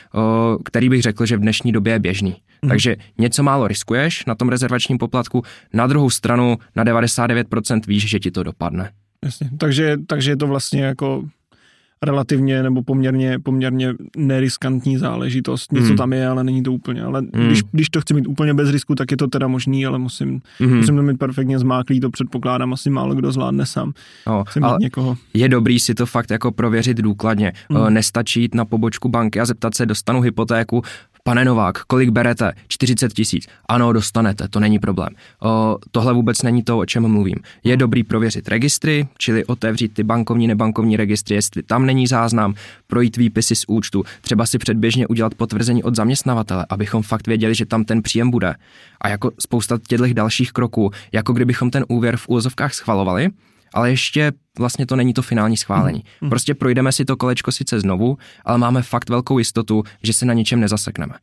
který 0.64 0.88
bych 0.88 1.02
řekl, 1.02 1.26
že 1.26 1.36
v 1.36 1.40
dnešní 1.40 1.72
době 1.72 1.92
je 1.92 1.98
běžný. 1.98 2.36
Mhm. 2.62 2.68
Takže 2.68 2.96
něco 3.18 3.42
málo 3.42 3.68
riskuješ 3.68 4.24
na 4.24 4.34
tom 4.34 4.48
rezervačním 4.48 4.98
poplatku, 4.98 5.42
na 5.72 5.86
druhou 5.86 6.10
stranu 6.10 6.58
na 6.76 6.84
99% 6.84 7.80
víš, 7.86 8.08
že 8.08 8.18
ti 8.18 8.30
to 8.30 8.42
dopadne. 8.42 8.90
Jasně, 9.24 9.50
takže, 9.58 9.96
takže 10.06 10.30
je 10.30 10.36
to 10.36 10.46
vlastně 10.46 10.82
jako 10.82 11.24
relativně 12.02 12.62
nebo 12.62 12.82
poměrně, 12.82 13.38
poměrně 13.38 13.94
neriskantní 14.16 14.98
záležitost. 14.98 15.72
Něco 15.72 15.90
mm. 15.90 15.96
tam 15.96 16.12
je, 16.12 16.26
ale 16.26 16.44
není 16.44 16.62
to 16.62 16.72
úplně. 16.72 17.02
Ale 17.02 17.22
mm. 17.22 17.46
když, 17.46 17.62
když 17.72 17.88
to 17.88 18.00
chci 18.00 18.14
mít 18.14 18.26
úplně 18.26 18.54
bez 18.54 18.70
risku, 18.70 18.94
tak 18.94 19.10
je 19.10 19.16
to 19.16 19.26
teda 19.26 19.48
možný, 19.48 19.86
ale 19.86 19.98
musím, 19.98 20.40
mm. 20.60 20.76
musím 20.76 20.96
to 20.96 21.02
mít 21.02 21.18
perfektně 21.18 21.58
zmáklý, 21.58 22.00
to 22.00 22.10
předpokládám, 22.10 22.72
asi 22.72 22.90
málo 22.90 23.14
kdo 23.14 23.32
zvládne 23.32 23.66
sám. 23.66 23.92
No, 24.26 24.44
ale 24.62 24.76
někoho. 24.80 25.16
Je 25.34 25.48
dobrý 25.48 25.80
si 25.80 25.94
to 25.94 26.06
fakt 26.06 26.30
jako 26.30 26.52
prověřit 26.52 26.96
důkladně. 26.96 27.52
Mm. 27.68 27.94
Nestačí 27.94 28.40
jít 28.40 28.54
na 28.54 28.64
pobočku 28.64 29.08
banky 29.08 29.40
a 29.40 29.44
zeptat 29.44 29.74
se, 29.74 29.86
dostanu 29.86 30.20
hypotéku, 30.20 30.82
Pane 31.24 31.44
Novák, 31.44 31.84
kolik 31.84 32.10
berete? 32.10 32.52
40 32.68 33.12
tisíc. 33.12 33.46
Ano, 33.68 33.92
dostanete, 33.92 34.48
to 34.48 34.60
není 34.60 34.78
problém. 34.78 35.08
O, 35.42 35.78
tohle 35.90 36.12
vůbec 36.12 36.42
není 36.42 36.62
to, 36.62 36.78
o 36.78 36.86
čem 36.86 37.08
mluvím. 37.08 37.36
Je 37.64 37.76
dobrý 37.76 38.04
prověřit 38.04 38.48
registry, 38.48 39.08
čili 39.18 39.44
otevřít 39.44 39.94
ty 39.94 40.02
bankovní, 40.02 40.46
nebankovní 40.46 40.96
registry, 40.96 41.34
jestli 41.34 41.62
tam 41.62 41.86
není 41.86 42.06
záznam, 42.06 42.54
projít 42.86 43.16
výpisy 43.16 43.56
z 43.56 43.64
účtu, 43.68 44.04
třeba 44.20 44.46
si 44.46 44.58
předběžně 44.58 45.06
udělat 45.06 45.34
potvrzení 45.34 45.82
od 45.82 45.96
zaměstnavatele, 45.96 46.66
abychom 46.68 47.02
fakt 47.02 47.26
věděli, 47.26 47.54
že 47.54 47.66
tam 47.66 47.84
ten 47.84 48.02
příjem 48.02 48.30
bude. 48.30 48.54
A 49.00 49.08
jako 49.08 49.30
spousta 49.40 49.78
těchto 49.88 50.12
dalších 50.12 50.52
kroků, 50.52 50.90
jako 51.12 51.32
kdybychom 51.32 51.70
ten 51.70 51.84
úvěr 51.88 52.16
v 52.16 52.28
úvozovkách 52.28 52.74
schvalovali, 52.74 53.30
ale 53.74 53.90
ještě 53.90 54.32
vlastně 54.58 54.86
to 54.86 54.96
není 54.96 55.14
to 55.14 55.22
finální 55.22 55.56
schválení. 55.56 56.04
Mm. 56.20 56.30
Prostě 56.30 56.54
projdeme 56.54 56.92
si 56.92 57.04
to 57.04 57.16
kolečko 57.16 57.52
sice 57.52 57.80
znovu, 57.80 58.18
ale 58.44 58.58
máme 58.58 58.82
fakt 58.82 59.10
velkou 59.10 59.38
jistotu, 59.38 59.84
že 60.02 60.12
se 60.12 60.26
na 60.26 60.34
ničem 60.34 60.60
nezasekneme. 60.60 61.14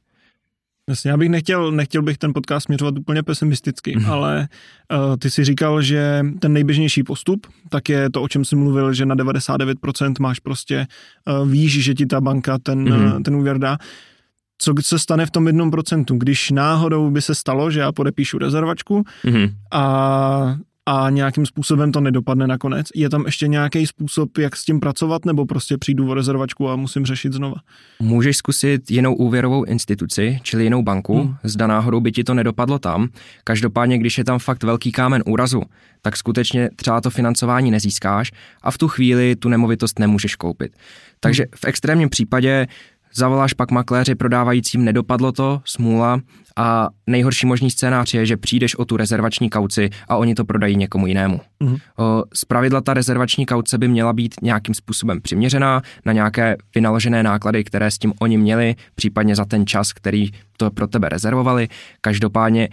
Jasně, 0.89 1.11
já 1.11 1.17
bych 1.17 1.29
nechtěl, 1.29 1.71
nechtěl 1.71 2.01
bych 2.01 2.17
ten 2.17 2.33
podcast 2.33 2.65
směřovat 2.65 2.97
úplně 2.97 3.23
pesimisticky, 3.23 3.95
mm. 3.95 4.05
ale 4.05 4.47
uh, 4.91 5.17
ty 5.17 5.31
si 5.31 5.43
říkal, 5.43 5.81
že 5.81 6.25
ten 6.39 6.53
nejběžnější 6.53 7.03
postup, 7.03 7.47
tak 7.69 7.89
je 7.89 8.09
to, 8.09 8.21
o 8.21 8.27
čem 8.27 8.45
jsi 8.45 8.55
mluvil, 8.55 8.93
že 8.93 9.05
na 9.05 9.15
99% 9.15 10.13
máš 10.19 10.39
prostě, 10.39 10.87
uh, 11.41 11.49
víš, 11.49 11.83
že 11.83 11.93
ti 11.93 12.05
ta 12.05 12.21
banka 12.21 12.57
ten, 12.57 12.79
mm. 12.79 13.05
uh, 13.05 13.21
ten 13.21 13.35
úvěr 13.35 13.57
dá. 13.57 13.77
Co 14.61 14.73
se 14.81 14.99
stane 14.99 15.25
v 15.25 15.31
tom 15.31 15.47
jednom 15.47 15.71
procentu, 15.71 16.17
když 16.17 16.51
náhodou 16.51 17.11
by 17.11 17.21
se 17.21 17.35
stalo, 17.35 17.71
že 17.71 17.79
já 17.79 17.91
podepíšu 17.91 18.37
rezervačku 18.37 19.03
mm. 19.23 19.47
a 19.71 20.55
a 20.89 21.09
nějakým 21.09 21.45
způsobem 21.45 21.91
to 21.91 22.01
nedopadne 22.01 22.47
nakonec. 22.47 22.87
Je 22.95 23.09
tam 23.09 23.25
ještě 23.25 23.47
nějaký 23.47 23.87
způsob, 23.87 24.37
jak 24.37 24.55
s 24.55 24.65
tím 24.65 24.79
pracovat, 24.79 25.25
nebo 25.25 25.45
prostě 25.45 25.77
přijdu 25.77 26.09
o 26.09 26.13
rezervačku 26.13 26.69
a 26.69 26.75
musím 26.75 27.05
řešit 27.05 27.33
znova? 27.33 27.55
Můžeš 27.99 28.37
zkusit 28.37 28.91
jinou 28.91 29.15
úvěrovou 29.15 29.63
instituci, 29.63 30.39
čili 30.43 30.63
jinou 30.63 30.83
banku, 30.83 31.21
hmm. 31.21 31.35
zda 31.43 31.67
náhodou 31.67 31.99
by 31.99 32.11
ti 32.11 32.23
to 32.23 32.33
nedopadlo 32.33 32.79
tam. 32.79 33.07
Každopádně, 33.43 33.97
když 33.97 34.17
je 34.17 34.23
tam 34.23 34.39
fakt 34.39 34.63
velký 34.63 34.91
kámen 34.91 35.23
úrazu, 35.25 35.61
tak 36.01 36.17
skutečně 36.17 36.69
třeba 36.75 37.01
to 37.01 37.09
financování 37.09 37.71
nezískáš 37.71 38.31
a 38.61 38.71
v 38.71 38.77
tu 38.77 38.87
chvíli 38.87 39.35
tu 39.35 39.49
nemovitost 39.49 39.99
nemůžeš 39.99 40.35
koupit. 40.35 40.71
Takže 41.19 41.43
hmm. 41.43 41.51
v 41.55 41.65
extrémním 41.65 42.09
případě 42.09 42.67
Zavoláš 43.15 43.53
pak 43.53 43.71
makléři 43.71 44.15
prodávajícím, 44.15 44.85
nedopadlo 44.85 45.31
to, 45.31 45.61
smůla 45.65 46.19
a 46.55 46.89
nejhorší 47.07 47.47
možný 47.47 47.71
scénář 47.71 48.13
je, 48.13 48.25
že 48.25 48.37
přijdeš 48.37 48.75
o 48.75 48.85
tu 48.85 48.97
rezervační 48.97 49.49
kauci 49.49 49.89
a 50.07 50.17
oni 50.17 50.35
to 50.35 50.45
prodají 50.45 50.75
někomu 50.75 51.07
jinému. 51.07 51.41
Mm. 51.59 51.75
Z 52.33 52.45
pravidla 52.45 52.81
ta 52.81 52.93
rezervační 52.93 53.45
kauce 53.45 53.77
by 53.77 53.87
měla 53.87 54.13
být 54.13 54.35
nějakým 54.41 54.75
způsobem 54.75 55.21
přiměřená 55.21 55.81
na 56.05 56.13
nějaké 56.13 56.57
vynaložené 56.75 57.23
náklady, 57.23 57.63
které 57.63 57.91
s 57.91 57.97
tím 57.97 58.13
oni 58.19 58.37
měli, 58.37 58.75
případně 58.95 59.35
za 59.35 59.45
ten 59.45 59.65
čas, 59.65 59.93
který 59.93 60.29
to 60.57 60.71
pro 60.71 60.87
tebe 60.87 61.09
rezervovali. 61.09 61.67
Každopádně 62.01 62.69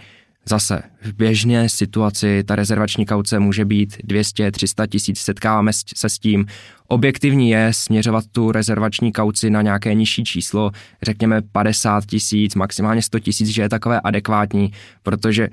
Zase 0.49 0.81
v 1.01 1.13
běžné 1.13 1.69
situaci 1.69 2.43
ta 2.43 2.55
rezervační 2.55 3.05
kauce 3.05 3.39
může 3.39 3.65
být 3.65 3.97
200-300 3.97 4.87
tisíc, 4.87 5.19
setkáváme 5.19 5.71
se 5.95 6.09
s 6.09 6.19
tím. 6.19 6.45
Objektivní 6.87 7.49
je 7.49 7.69
směřovat 7.71 8.23
tu 8.31 8.51
rezervační 8.51 9.11
kauci 9.11 9.49
na 9.49 9.61
nějaké 9.61 9.93
nižší 9.93 10.23
číslo, 10.23 10.71
řekněme 11.03 11.41
50 11.41 12.05
tisíc, 12.05 12.55
maximálně 12.55 13.01
100 13.01 13.19
tisíc, 13.19 13.47
že 13.47 13.61
je 13.61 13.69
takové 13.69 14.01
adekvátní, 14.01 14.71
protože 15.03 15.49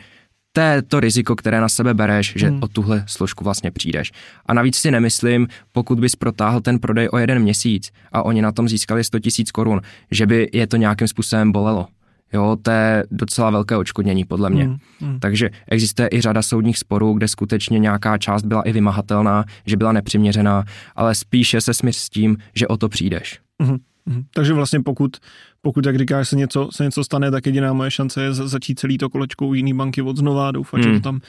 to 0.53 0.61
je 0.61 0.83
to 0.83 1.01
riziko, 1.01 1.37
které 1.37 1.61
na 1.61 1.69
sebe 1.69 1.95
bereš, 1.95 2.33
že 2.37 2.47
hmm. 2.49 2.63
o 2.63 2.69
tuhle 2.69 3.05
složku 3.07 3.45
vlastně 3.45 3.71
přijdeš. 3.71 4.13
A 4.47 4.55
navíc 4.55 4.77
si 4.77 4.91
nemyslím, 4.91 5.49
pokud 5.73 6.01
bys 6.01 6.17
protáhl 6.17 6.61
ten 6.61 6.79
prodej 6.79 7.09
o 7.13 7.19
jeden 7.19 7.39
měsíc 7.39 7.91
a 8.13 8.23
oni 8.23 8.43
na 8.43 8.53
tom 8.53 8.69
získali 8.69 9.05
100 9.05 9.19
tisíc 9.19 9.51
korun, 9.51 9.81
že 10.11 10.27
by 10.27 10.49
je 10.53 10.67
to 10.67 10.77
nějakým 10.77 11.09
způsobem 11.09 11.53
bolelo. 11.53 11.87
Jo, 12.35 12.57
to 12.63 12.71
je 12.71 13.05
docela 13.11 13.51
velké 13.51 13.77
očkodnění 13.77 14.25
podle 14.25 14.51
mě. 14.51 14.65
Mm, 14.65 14.77
mm. 15.01 15.21
Takže 15.21 15.51
existuje 15.69 16.09
i 16.13 16.21
řada 16.21 16.43
soudních 16.43 16.79
sporů, 16.79 17.13
kde 17.13 17.29
skutečně 17.29 17.79
nějaká 17.79 18.19
část 18.19 18.45
byla 18.45 18.63
i 18.63 18.73
vymahatelná, 18.73 19.45
že 19.67 19.77
byla 19.77 19.93
nepřiměřená, 19.93 20.65
ale 20.97 21.15
spíše 21.15 21.61
se 21.61 21.75
smysl 21.75 22.01
s 22.01 22.11
tím, 22.11 22.37
že 22.55 22.69
o 22.69 22.77
to 22.77 22.89
přijdeš. 22.89 23.41
Mm, 23.59 23.77
mm. 24.07 24.25
Takže 24.35 24.53
vlastně 24.53 24.81
pokud, 24.81 25.17
pokud 25.63 25.87
jak 25.87 25.99
říkáš, 25.99 26.29
se 26.29 26.37
něco, 26.37 26.69
se 26.73 26.85
něco 26.85 27.05
stane, 27.05 27.31
tak 27.31 27.47
jediná 27.47 27.73
moje 27.73 27.91
šance 27.91 28.23
je 28.23 28.35
začít 28.35 28.79
celý 28.79 28.99
to 28.99 29.11
kolečko 29.11 29.47
u 29.47 29.55
jiný 29.55 29.75
banky 29.75 30.03
od 30.03 30.17
znova 30.17 30.49
a 30.49 30.53
doufat, 30.53 30.77
mm. 30.77 30.83
že, 30.83 30.91
to 30.93 31.01
tam, 31.01 31.21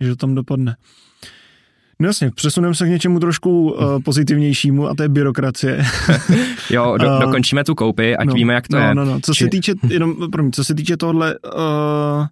že 0.00 0.08
to 0.08 0.16
tam 0.16 0.34
dopadne. 0.34 0.76
No 2.02 2.08
jasně, 2.08 2.30
přesuneme 2.30 2.74
se 2.74 2.86
k 2.86 2.88
něčemu 2.88 3.20
trošku 3.20 3.72
uh, 3.72 4.02
pozitivnějšímu 4.04 4.88
a 4.88 4.94
to 4.94 5.02
je 5.02 5.08
byrokracie. 5.08 5.84
jo, 6.70 6.96
do, 6.96 7.18
dokončíme 7.20 7.64
tu 7.64 7.74
koupy, 7.74 8.16
ať 8.16 8.26
no, 8.26 8.34
víme, 8.34 8.54
jak 8.54 8.68
to 8.68 8.76
no, 8.76 8.82
je. 8.82 8.94
No, 8.94 9.04
no, 9.04 9.20
co 9.20 9.34
Či... 9.34 9.44
se 9.44 9.50
týče, 9.50 9.74
jenom, 9.88 10.30
promiň, 10.32 10.52
co 10.52 10.64
se 10.64 10.74
týče 10.74 10.96
tohle, 10.96 11.34
uh, 11.38 12.26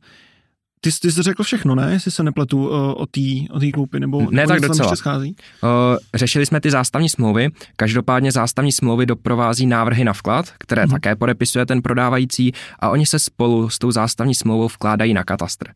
ty, 0.80 0.90
ty 1.02 1.12
jsi 1.12 1.22
řekl 1.22 1.42
všechno, 1.42 1.74
ne? 1.74 1.92
Jestli 1.92 2.10
se 2.10 2.22
nepletu 2.22 2.68
uh, 2.68 2.74
o 2.74 3.06
té 3.06 3.20
o 3.50 3.60
tý 3.60 3.72
koupi, 3.72 4.00
nebo, 4.00 4.30
ne, 4.30 4.46
tak 4.46 4.60
docela. 4.60 4.86
ještě 4.86 4.96
schází? 4.96 5.36
Uh, 5.62 5.68
řešili 6.14 6.46
jsme 6.46 6.60
ty 6.60 6.70
zástavní 6.70 7.08
smlouvy, 7.08 7.48
každopádně 7.76 8.32
zástavní 8.32 8.72
smlouvy 8.72 9.06
doprovází 9.06 9.66
návrhy 9.66 10.04
na 10.04 10.12
vklad, 10.12 10.46
které 10.58 10.82
hmm. 10.82 10.90
také 10.90 11.16
podepisuje 11.16 11.66
ten 11.66 11.82
prodávající 11.82 12.52
a 12.78 12.90
oni 12.90 13.06
se 13.06 13.18
spolu 13.18 13.68
s 13.68 13.78
tou 13.78 13.90
zástavní 13.90 14.34
smlouvou 14.34 14.68
vkládají 14.68 15.14
na 15.14 15.24
katastr. 15.24 15.66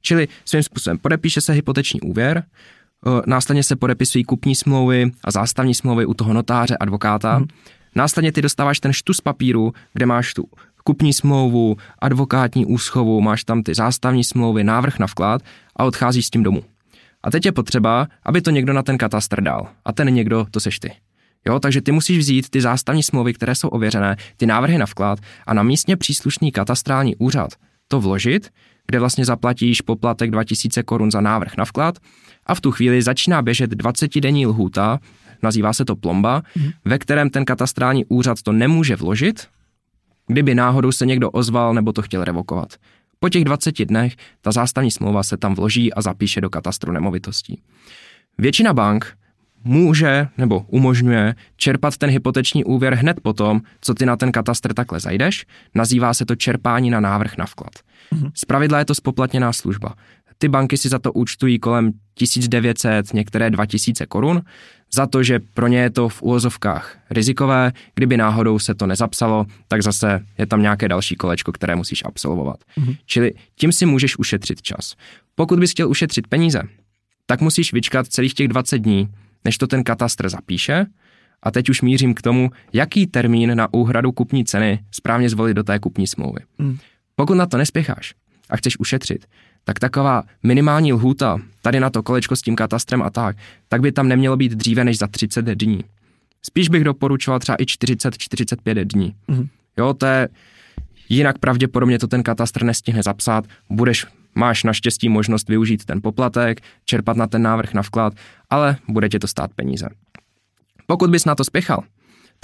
Čili 0.00 0.28
svým 0.44 0.62
způsobem 0.62 0.98
podepíše 0.98 1.40
se 1.40 1.52
hypoteční 1.52 2.00
úvěr, 2.00 2.44
následně 3.26 3.62
se 3.62 3.76
podepisují 3.76 4.24
kupní 4.24 4.54
smlouvy 4.54 5.10
a 5.24 5.30
zástavní 5.30 5.74
smlouvy 5.74 6.06
u 6.06 6.14
toho 6.14 6.32
notáře, 6.32 6.76
advokáta. 6.76 7.36
Hmm. 7.36 7.46
Následně 7.94 8.32
ty 8.32 8.42
dostáváš 8.42 8.80
ten 8.80 8.92
štus 8.92 9.20
papíru, 9.20 9.72
kde 9.92 10.06
máš 10.06 10.34
tu 10.34 10.48
kupní 10.84 11.12
smlouvu, 11.12 11.76
advokátní 11.98 12.66
úschovu, 12.66 13.20
máš 13.20 13.44
tam 13.44 13.62
ty 13.62 13.74
zástavní 13.74 14.24
smlouvy, 14.24 14.64
návrh 14.64 14.98
na 14.98 15.06
vklad 15.06 15.42
a 15.76 15.84
odcházíš 15.84 16.26
s 16.26 16.30
tím 16.30 16.42
domů. 16.42 16.64
A 17.22 17.30
teď 17.30 17.46
je 17.46 17.52
potřeba, 17.52 18.08
aby 18.22 18.40
to 18.40 18.50
někdo 18.50 18.72
na 18.72 18.82
ten 18.82 18.98
katastr 18.98 19.40
dal. 19.40 19.68
A 19.84 19.92
ten 19.92 20.14
někdo, 20.14 20.46
to 20.50 20.60
seš 20.60 20.78
ty. 20.78 20.92
Jo, 21.46 21.60
takže 21.60 21.80
ty 21.80 21.92
musíš 21.92 22.18
vzít 22.18 22.48
ty 22.48 22.60
zástavní 22.60 23.02
smlouvy, 23.02 23.32
které 23.32 23.54
jsou 23.54 23.68
ověřené, 23.68 24.16
ty 24.36 24.46
návrhy 24.46 24.78
na 24.78 24.86
vklad 24.86 25.18
a 25.46 25.54
na 25.54 25.62
místně 25.62 25.96
příslušný 25.96 26.52
katastrální 26.52 27.16
úřad 27.16 27.50
to 27.88 28.00
vložit, 28.00 28.50
kde 28.86 29.00
vlastně 29.00 29.24
zaplatíš 29.24 29.80
poplatek 29.80 30.30
2000 30.30 30.82
korun 30.82 31.10
za 31.10 31.20
návrh 31.20 31.56
na 31.56 31.64
vklad 31.64 31.98
a 32.46 32.54
v 32.54 32.60
tu 32.60 32.70
chvíli 32.70 33.02
začíná 33.02 33.42
běžet 33.42 33.72
20-denní 33.72 34.46
lhůta, 34.46 35.00
nazývá 35.42 35.72
se 35.72 35.84
to 35.84 35.96
plomba, 35.96 36.42
mm. 36.56 36.70
ve 36.84 36.98
kterém 36.98 37.30
ten 37.30 37.44
katastrální 37.44 38.04
úřad 38.04 38.42
to 38.42 38.52
nemůže 38.52 38.96
vložit, 38.96 39.48
kdyby 40.26 40.54
náhodou 40.54 40.92
se 40.92 41.06
někdo 41.06 41.30
ozval 41.30 41.74
nebo 41.74 41.92
to 41.92 42.02
chtěl 42.02 42.24
revokovat. 42.24 42.68
Po 43.18 43.28
těch 43.28 43.44
20 43.44 43.84
dnech 43.84 44.16
ta 44.40 44.52
zástavní 44.52 44.90
smlouva 44.90 45.22
se 45.22 45.36
tam 45.36 45.54
vloží 45.54 45.94
a 45.94 46.02
zapíše 46.02 46.40
do 46.40 46.50
katastru 46.50 46.92
nemovitostí. 46.92 47.60
Většina 48.38 48.74
bank 48.74 49.16
může 49.64 50.28
nebo 50.38 50.64
umožňuje 50.68 51.34
čerpat 51.56 51.96
ten 51.96 52.10
hypoteční 52.10 52.64
úvěr 52.64 52.94
hned 52.94 53.20
potom, 53.20 53.60
co 53.80 53.94
ty 53.94 54.06
na 54.06 54.16
ten 54.16 54.32
katastr 54.32 54.74
takhle 54.74 55.00
zajdeš. 55.00 55.46
Nazývá 55.74 56.14
se 56.14 56.26
to 56.26 56.36
čerpání 56.36 56.90
na 56.90 57.00
návrh 57.00 57.36
na 57.36 57.46
vklad. 57.46 57.72
Mhm. 58.12 58.30
Zpravidla 58.34 58.78
je 58.78 58.84
to 58.84 58.94
spoplatněná 58.94 59.52
služba. 59.52 59.94
Ty 60.38 60.48
banky 60.48 60.76
si 60.76 60.88
za 60.88 60.98
to 60.98 61.12
účtují 61.12 61.58
kolem 61.58 61.92
1900, 62.14 63.14
některé 63.14 63.50
2000 63.50 64.06
korun, 64.06 64.42
za 64.94 65.06
to, 65.06 65.22
že 65.22 65.40
pro 65.54 65.66
ně 65.68 65.78
je 65.78 65.90
to 65.90 66.08
v 66.08 66.22
úvozovkách 66.22 66.98
rizikové, 67.10 67.72
kdyby 67.94 68.16
náhodou 68.16 68.58
se 68.58 68.74
to 68.74 68.86
nezapsalo, 68.86 69.46
tak 69.68 69.82
zase 69.82 70.20
je 70.38 70.46
tam 70.46 70.62
nějaké 70.62 70.88
další 70.88 71.16
kolečko, 71.16 71.52
které 71.52 71.76
musíš 71.76 72.02
absolvovat. 72.04 72.56
Mm-hmm. 72.78 72.96
Čili 73.06 73.32
tím 73.56 73.72
si 73.72 73.86
můžeš 73.86 74.18
ušetřit 74.18 74.62
čas. 74.62 74.94
Pokud 75.34 75.58
bys 75.58 75.70
chtěl 75.70 75.90
ušetřit 75.90 76.26
peníze, 76.26 76.62
tak 77.26 77.40
musíš 77.40 77.72
vyčkat 77.72 78.06
celých 78.06 78.34
těch 78.34 78.48
20 78.48 78.78
dní, 78.78 79.08
než 79.44 79.58
to 79.58 79.66
ten 79.66 79.84
katastr 79.84 80.28
zapíše, 80.28 80.86
a 81.42 81.50
teď 81.50 81.68
už 81.68 81.82
mířím 81.82 82.14
k 82.14 82.22
tomu, 82.22 82.50
jaký 82.72 83.06
termín 83.06 83.56
na 83.56 83.74
úhradu 83.74 84.12
kupní 84.12 84.44
ceny 84.44 84.84
správně 84.90 85.28
zvolit 85.28 85.54
do 85.54 85.62
té 85.62 85.78
kupní 85.78 86.06
smlouvy. 86.06 86.40
Mm. 86.58 86.78
Pokud 87.16 87.34
na 87.34 87.46
to 87.46 87.56
nespěcháš 87.56 88.14
a 88.50 88.56
chceš 88.56 88.78
ušetřit, 88.78 89.26
tak 89.64 89.78
taková 89.78 90.22
minimální 90.42 90.92
lhůta 90.92 91.38
tady 91.62 91.80
na 91.80 91.90
to 91.90 92.02
kolečko 92.02 92.36
s 92.36 92.42
tím 92.42 92.56
katastrem 92.56 93.02
a 93.02 93.10
tak, 93.10 93.36
tak 93.68 93.80
by 93.80 93.92
tam 93.92 94.08
nemělo 94.08 94.36
být 94.36 94.52
dříve 94.52 94.84
než 94.84 94.98
za 94.98 95.06
30 95.06 95.44
dní. 95.44 95.84
Spíš 96.42 96.68
bych 96.68 96.84
doporučoval 96.84 97.38
třeba 97.38 97.56
i 97.56 97.64
40-45 97.64 98.84
dní. 98.84 99.14
Mm-hmm. 99.28 99.48
Jo, 99.78 99.94
to 99.94 100.06
je, 100.06 100.28
jinak 101.08 101.38
pravděpodobně 101.38 101.98
to 101.98 102.06
ten 102.06 102.22
katastr 102.22 102.64
nestihne 102.64 103.02
zapsat, 103.02 103.44
budeš, 103.70 104.06
máš 104.34 104.64
naštěstí 104.64 105.08
možnost 105.08 105.48
využít 105.48 105.84
ten 105.84 106.02
poplatek, 106.02 106.60
čerpat 106.84 107.16
na 107.16 107.26
ten 107.26 107.42
návrh 107.42 107.74
na 107.74 107.82
vklad, 107.82 108.14
ale 108.50 108.76
bude 108.88 109.08
tě 109.08 109.18
to 109.18 109.26
stát 109.26 109.50
peníze. 109.54 109.88
Pokud 110.86 111.10
bys 111.10 111.24
na 111.24 111.34
to 111.34 111.44
spěchal, 111.44 111.82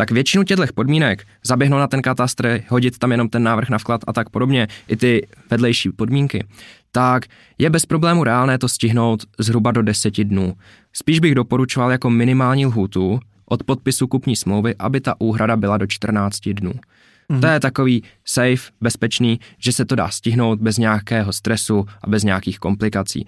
tak 0.01 0.11
většinu 0.11 0.45
těchto 0.45 0.65
podmínek 0.75 1.27
zaběhnout 1.45 1.81
na 1.81 1.87
ten 1.87 2.03
katastr, 2.03 2.61
hodit 2.69 2.99
tam 2.99 3.11
jenom 3.11 3.29
ten 3.29 3.43
návrh 3.43 3.69
na 3.69 3.79
vklad 3.79 4.01
a 4.07 4.13
tak 4.13 4.31
podobně, 4.31 4.69
i 4.89 4.97
ty 4.97 5.29
vedlejší 5.51 5.93
podmínky, 5.93 6.45
tak 6.93 7.25
je 7.59 7.71
bez 7.71 7.87
problému 7.87 8.25
reálné 8.25 8.59
to 8.59 8.69
stihnout 8.69 9.25
zhruba 9.39 9.73
do 9.73 9.83
deseti 9.83 10.25
dnů. 10.25 10.55
Spíš 10.93 11.21
bych 11.21 11.35
doporučoval 11.35 11.91
jako 11.93 12.11
minimální 12.11 12.67
lhůtu 12.67 13.21
od 13.45 13.63
podpisu 13.63 14.07
kupní 14.07 14.37
smlouvy, 14.37 14.75
aby 14.79 15.01
ta 15.01 15.15
úhrada 15.19 15.57
byla 15.57 15.79
do 15.79 15.87
14 15.87 16.49
dnů. 16.49 16.73
Mm-hmm. 16.73 17.41
To 17.41 17.47
je 17.47 17.61
takový 17.61 18.03
safe, 18.25 18.73
bezpečný, 18.81 19.41
že 19.59 19.73
se 19.73 19.85
to 19.85 19.95
dá 19.95 20.09
stihnout 20.09 20.61
bez 20.61 20.79
nějakého 20.79 21.33
stresu 21.33 21.87
a 22.03 22.07
bez 22.11 22.25
nějakých 22.25 22.59
komplikací. 22.59 23.27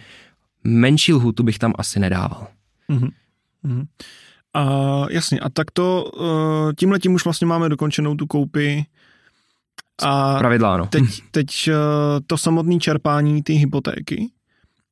Menší 0.65 1.13
lhůtu 1.13 1.43
bych 1.43 1.59
tam 1.59 1.73
asi 1.79 2.01
nedával. 2.01 2.47
Mm-hmm. 2.91 3.11
A 4.55 5.05
jasně, 5.11 5.41
a 5.41 5.49
tak 5.49 5.71
to 5.71 6.05
uh, 6.05 6.73
tímhle 6.79 6.99
tím 6.99 7.15
už 7.15 7.25
vlastně 7.25 7.47
máme 7.47 7.69
dokončenou 7.69 8.15
tu 8.15 8.27
koupi 8.27 8.87
a 10.03 10.39
pravidla, 10.39 10.75
ano. 10.75 10.87
Teď, 10.87 11.03
teď 11.31 11.49
uh, 11.69 11.75
to 12.27 12.39
samotné 12.39 12.79
čerpání 12.79 13.43
ty 13.43 13.53
hypotéky, 13.53 14.31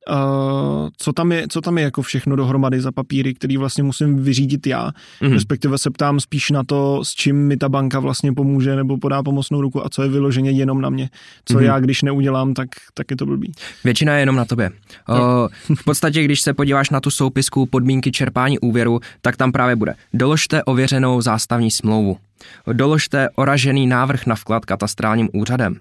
Uh, 0.09 0.89
co, 0.97 1.13
tam 1.13 1.31
je, 1.31 1.47
co 1.47 1.61
tam 1.61 1.77
je 1.77 1.83
jako 1.83 2.01
všechno 2.01 2.35
dohromady 2.35 2.81
za 2.81 2.91
papíry, 2.91 3.33
který 3.33 3.57
vlastně 3.57 3.83
musím 3.83 4.23
vyřídit 4.23 4.67
já, 4.67 4.91
mm-hmm. 5.21 5.33
respektive 5.33 5.77
se 5.77 5.89
ptám 5.89 6.19
spíš 6.19 6.49
na 6.49 6.63
to, 6.63 7.05
s 7.05 7.13
čím 7.13 7.47
mi 7.47 7.57
ta 7.57 7.69
banka 7.69 7.99
vlastně 7.99 8.33
pomůže 8.33 8.75
nebo 8.75 8.97
podá 8.97 9.23
pomocnou 9.23 9.61
ruku 9.61 9.85
a 9.85 9.89
co 9.89 10.03
je 10.03 10.09
vyloženě 10.09 10.51
jenom 10.51 10.81
na 10.81 10.89
mě. 10.89 11.09
Co 11.45 11.53
mm-hmm. 11.53 11.61
já, 11.61 11.79
když 11.79 12.01
neudělám, 12.01 12.53
tak, 12.53 12.69
tak 12.93 13.11
je 13.11 13.17
to 13.17 13.25
blbý. 13.25 13.51
Většina 13.83 14.13
je 14.13 14.19
jenom 14.19 14.35
na 14.35 14.45
tobě. 14.45 14.71
No. 15.09 15.15
Uh, 15.69 15.75
v 15.75 15.83
podstatě, 15.83 16.23
když 16.23 16.41
se 16.41 16.53
podíváš 16.53 16.89
na 16.89 16.99
tu 16.99 17.11
soupisku 17.11 17.65
podmínky 17.65 18.11
čerpání 18.11 18.59
úvěru, 18.59 18.99
tak 19.21 19.37
tam 19.37 19.51
právě 19.51 19.75
bude. 19.75 19.95
Doložte 20.13 20.63
ověřenou 20.63 21.21
zástavní 21.21 21.71
smlouvu. 21.71 22.17
Doložte 22.73 23.29
oražený 23.35 23.87
návrh 23.87 24.25
na 24.25 24.35
vklad 24.35 24.65
katastrálním 24.65 25.29
úřadem. 25.33 25.75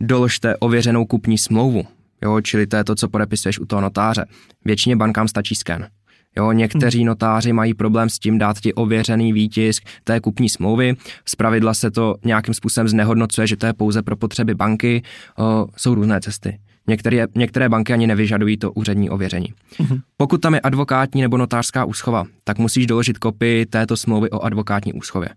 Doložte 0.00 0.56
ověřenou 0.56 1.04
kupní 1.04 1.38
smlouvu 1.38 1.84
jo, 2.24 2.40
čili 2.40 2.66
to 2.66 2.76
je 2.76 2.84
to, 2.84 2.94
co 2.94 3.08
podepisuješ 3.08 3.58
u 3.58 3.66
toho 3.66 3.82
notáře. 3.82 4.26
Většině 4.64 4.96
bankám 4.96 5.28
stačí 5.28 5.54
sken. 5.54 5.88
Jo, 6.36 6.52
někteří 6.52 6.98
hmm. 6.98 7.06
notáři 7.06 7.52
mají 7.52 7.74
problém 7.74 8.08
s 8.08 8.18
tím 8.18 8.38
dát 8.38 8.60
ti 8.60 8.74
ověřený 8.74 9.32
výtisk 9.32 9.82
té 10.04 10.20
kupní 10.20 10.48
smlouvy. 10.48 10.94
pravidla 11.36 11.74
se 11.74 11.90
to 11.90 12.14
nějakým 12.24 12.54
způsobem 12.54 12.88
znehodnocuje, 12.88 13.46
že 13.46 13.56
to 13.56 13.66
je 13.66 13.72
pouze 13.72 14.02
pro 14.02 14.16
potřeby 14.16 14.54
banky. 14.54 15.02
O, 15.38 15.66
jsou 15.76 15.94
různé 15.94 16.20
cesty. 16.20 16.58
Některé, 16.86 17.26
některé 17.34 17.68
banky 17.68 17.92
ani 17.92 18.06
nevyžadují 18.06 18.56
to 18.56 18.72
úřední 18.72 19.10
ověření. 19.10 19.48
Hmm. 19.78 19.98
Pokud 20.16 20.40
tam 20.40 20.54
je 20.54 20.60
advokátní 20.60 21.22
nebo 21.22 21.36
notářská 21.36 21.84
úschova, 21.84 22.24
tak 22.44 22.58
musíš 22.58 22.86
doložit 22.86 23.18
kopii 23.18 23.66
této 23.66 23.96
smlouvy 23.96 24.30
o 24.30 24.40
advokátní 24.40 24.92
úschově. 24.92 25.28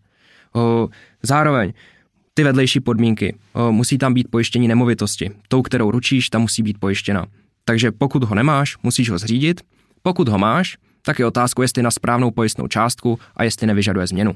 O, 0.56 0.88
zároveň 1.24 1.74
ty 2.38 2.44
vedlejší 2.44 2.80
podmínky. 2.80 3.36
Musí 3.72 3.98
tam 3.98 4.14
být 4.14 4.28
pojištění 4.32 4.68
nemovitosti. 4.68 5.32
Tou, 5.48 5.62
kterou 5.62 5.92
ručíš, 5.92 6.30
tam 6.30 6.42
musí 6.42 6.64
být 6.64 6.80
pojištěna. 6.80 7.26
Takže 7.66 7.92
pokud 7.92 8.24
ho 8.24 8.36
nemáš, 8.36 8.78
musíš 8.84 9.10
ho 9.10 9.18
zřídit. 9.18 9.62
Pokud 10.02 10.28
ho 10.28 10.38
máš, 10.38 10.78
tak 11.02 11.20
je 11.20 11.26
otázkou, 11.26 11.62
jestli 11.62 11.84
na 11.84 11.92
správnou 11.92 12.32
pojistnou 12.32 12.68
částku 12.68 13.20
a 13.36 13.44
jestli 13.44 13.68
nevyžaduje 13.68 14.08
změnu. 14.08 14.34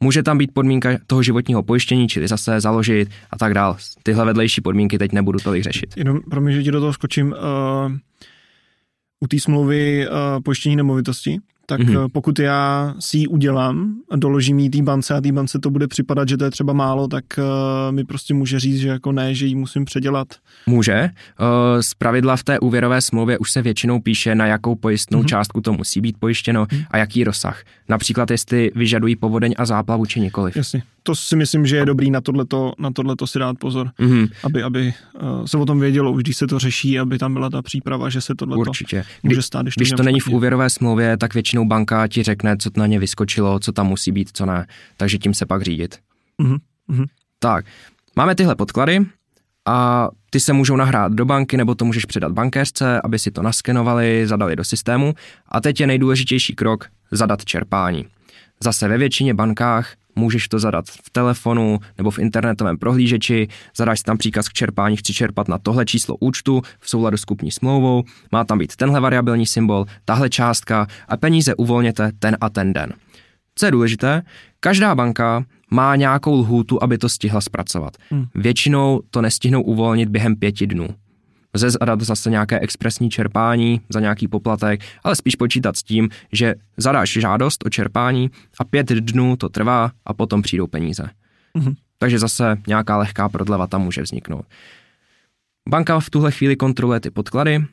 Může 0.00 0.22
tam 0.22 0.38
být 0.38 0.50
podmínka 0.54 0.90
toho 1.06 1.22
životního 1.22 1.62
pojištění, 1.62 2.08
čili 2.08 2.28
zase 2.28 2.60
založit 2.60 3.08
a 3.30 3.38
tak 3.38 3.54
dál. 3.54 3.76
Tyhle 4.02 4.24
vedlejší 4.24 4.60
podmínky 4.60 4.98
teď 4.98 5.12
nebudu 5.12 5.38
tolik 5.38 5.62
řešit. 5.62 5.96
Jenom 5.96 6.20
pro 6.30 6.40
mě, 6.40 6.54
že 6.54 6.62
ti 6.62 6.70
do 6.70 6.80
toho 6.80 6.92
skočím. 6.92 7.26
Uh, 7.26 7.92
u 9.20 9.26
té 9.26 9.40
smlouvy 9.40 10.08
uh, 10.08 10.14
pojištění 10.42 10.76
nemovitosti, 10.76 11.38
tak 11.66 11.80
mm-hmm. 11.80 12.08
pokud 12.12 12.38
já 12.38 12.94
si 12.98 13.18
ji 13.18 13.26
udělám 13.26 13.94
a 14.10 14.16
doložím 14.16 14.58
jí 14.58 14.70
té 14.70 14.82
bance 14.82 15.14
a 15.14 15.20
té 15.20 15.32
bance 15.32 15.58
to 15.58 15.70
bude 15.70 15.88
připadat, 15.88 16.28
že 16.28 16.36
to 16.36 16.44
je 16.44 16.50
třeba 16.50 16.72
málo, 16.72 17.08
tak 17.08 17.24
uh, 17.38 17.44
mi 17.94 18.04
prostě 18.04 18.34
může 18.34 18.60
říct, 18.60 18.78
že 18.78 18.88
jako 18.88 19.12
ne, 19.12 19.34
že 19.34 19.46
ji 19.46 19.54
musím 19.54 19.84
předělat. 19.84 20.28
Může. 20.66 21.10
Uh, 21.40 21.80
z 21.80 21.94
pravidla 21.94 22.36
v 22.36 22.42
té 22.42 22.60
úvěrové 22.60 23.00
smlouvě 23.00 23.38
už 23.38 23.50
se 23.50 23.62
většinou 23.62 24.00
píše, 24.00 24.34
na 24.34 24.46
jakou 24.46 24.74
pojistnou 24.74 25.22
mm-hmm. 25.22 25.26
částku 25.26 25.60
to 25.60 25.72
musí 25.72 26.00
být 26.00 26.16
pojištěno 26.18 26.64
mm-hmm. 26.64 26.86
a 26.90 26.98
jaký 26.98 27.24
rozsah. 27.24 27.62
Například, 27.88 28.30
jestli 28.30 28.70
vyžadují 28.74 29.16
povodeň 29.16 29.54
a 29.58 29.66
záplavu 29.66 30.06
či 30.06 30.20
nikoliv. 30.20 30.56
Jasně. 30.56 30.82
To 31.06 31.14
si 31.14 31.36
myslím, 31.36 31.66
že 31.66 31.76
je 31.76 31.86
dobrý 31.86 32.10
na 32.10 32.20
tohleto, 32.20 32.72
na 32.78 32.90
tohleto 32.90 33.26
si 33.26 33.38
dát 33.38 33.58
pozor, 33.58 33.90
mm-hmm. 34.00 34.28
aby, 34.44 34.62
aby 34.62 34.94
uh, 35.22 35.44
se 35.44 35.58
o 35.58 35.66
tom 35.66 35.80
vědělo, 35.80 36.12
už 36.12 36.22
když 36.22 36.36
se 36.36 36.46
to 36.46 36.58
řeší, 36.58 36.98
aby 36.98 37.18
tam 37.18 37.32
byla 37.32 37.50
ta 37.50 37.62
příprava, 37.62 38.08
že 38.08 38.20
se 38.20 38.34
tohle 38.34 38.56
Určitě. 38.56 39.04
může 39.22 39.42
stát. 39.42 39.62
Když, 39.62 39.74
když 39.74 39.90
to, 39.90 39.96
to 39.96 40.02
není 40.02 40.20
v 40.20 40.28
úvěrové 40.28 40.70
smlouvě, 40.70 41.16
tak 41.16 41.34
většinou 41.34 41.53
většinou 41.54 41.68
banka 41.68 42.06
ti 42.06 42.22
řekne, 42.22 42.56
co 42.56 42.70
na 42.76 42.86
ně 42.86 42.98
vyskočilo, 42.98 43.58
co 43.58 43.72
tam 43.72 43.86
musí 43.86 44.12
být, 44.12 44.30
co 44.32 44.46
ne. 44.46 44.66
Takže 44.96 45.18
tím 45.18 45.34
se 45.34 45.46
pak 45.46 45.62
řídit. 45.62 45.98
Mm-hmm. 46.42 47.06
Tak, 47.38 47.64
máme 48.16 48.34
tyhle 48.34 48.54
podklady 48.54 49.06
a 49.66 50.08
ty 50.30 50.40
se 50.40 50.52
můžou 50.52 50.76
nahrát 50.76 51.12
do 51.12 51.24
banky, 51.24 51.56
nebo 51.56 51.74
to 51.74 51.84
můžeš 51.84 52.04
předat 52.04 52.32
bankéřce, 52.32 53.00
aby 53.04 53.18
si 53.18 53.30
to 53.30 53.42
naskenovali, 53.42 54.26
zadali 54.26 54.56
do 54.56 54.64
systému. 54.64 55.14
A 55.48 55.60
teď 55.60 55.80
je 55.80 55.86
nejdůležitější 55.86 56.54
krok 56.54 56.88
zadat 57.12 57.44
čerpání. 57.44 58.06
Zase 58.60 58.88
ve 58.88 58.98
většině 58.98 59.34
bankách 59.34 59.94
můžeš 60.16 60.48
to 60.48 60.58
zadat 60.58 60.84
v 60.88 61.10
telefonu 61.10 61.80
nebo 61.98 62.10
v 62.10 62.18
internetovém 62.18 62.78
prohlížeči, 62.78 63.48
zadáš 63.76 64.02
tam 64.02 64.18
příkaz 64.18 64.48
k 64.48 64.52
čerpání, 64.52 64.96
chci 64.96 65.14
čerpat 65.14 65.48
na 65.48 65.58
tohle 65.58 65.84
číslo 65.84 66.16
účtu 66.20 66.62
v 66.80 66.90
souladu 66.90 67.16
s 67.16 67.24
kupní 67.24 67.50
smlouvou, 67.50 68.04
má 68.32 68.44
tam 68.44 68.58
být 68.58 68.76
tenhle 68.76 69.00
variabilní 69.00 69.46
symbol, 69.46 69.86
tahle 70.04 70.30
částka 70.30 70.86
a 71.08 71.16
peníze 71.16 71.54
uvolněte 71.54 72.12
ten 72.18 72.36
a 72.40 72.50
ten 72.50 72.72
den. 72.72 72.92
Co 73.54 73.66
je 73.66 73.72
důležité, 73.72 74.22
každá 74.60 74.94
banka 74.94 75.44
má 75.70 75.96
nějakou 75.96 76.34
lhůtu, 76.34 76.82
aby 76.82 76.98
to 76.98 77.08
stihla 77.08 77.40
zpracovat. 77.40 77.96
Hmm. 78.10 78.26
Většinou 78.34 79.00
to 79.10 79.22
nestihnou 79.22 79.62
uvolnit 79.62 80.08
během 80.08 80.36
pěti 80.36 80.66
dnů. 80.66 80.88
Lze 81.54 81.70
zadat 81.70 82.00
zase 82.00 82.30
nějaké 82.30 82.60
expresní 82.60 83.10
čerpání 83.10 83.80
za 83.88 84.00
nějaký 84.00 84.28
poplatek, 84.28 84.80
ale 85.04 85.16
spíš 85.16 85.36
počítat 85.36 85.76
s 85.76 85.82
tím, 85.82 86.08
že 86.32 86.54
zadáš 86.76 87.12
žádost 87.12 87.66
o 87.66 87.70
čerpání 87.70 88.30
a 88.60 88.64
pět 88.64 88.88
dnů 88.88 89.36
to 89.36 89.48
trvá 89.48 89.90
a 90.06 90.14
potom 90.14 90.42
přijdou 90.42 90.66
peníze. 90.66 91.10
Hmm. 91.56 91.74
Takže 91.98 92.18
zase 92.18 92.56
nějaká 92.66 92.96
lehká 92.96 93.28
prodleva 93.28 93.66
tam 93.66 93.82
může 93.82 94.02
vzniknout. 94.02 94.44
Banka 95.68 96.00
v 96.00 96.10
tuhle 96.10 96.32
chvíli 96.32 96.56
kontroluje 96.56 97.00
ty 97.00 97.10
podklady, 97.10 97.64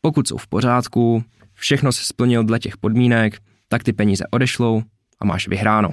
pokud 0.00 0.28
jsou 0.28 0.36
v 0.36 0.46
pořádku, 0.46 1.24
všechno 1.54 1.92
se 1.92 2.04
splnil 2.04 2.44
dle 2.44 2.58
těch 2.58 2.76
podmínek, 2.76 3.38
tak 3.68 3.82
ty 3.82 3.92
peníze 3.92 4.24
odešlou 4.30 4.82
a 5.20 5.24
máš 5.24 5.48
vyhráno. 5.48 5.90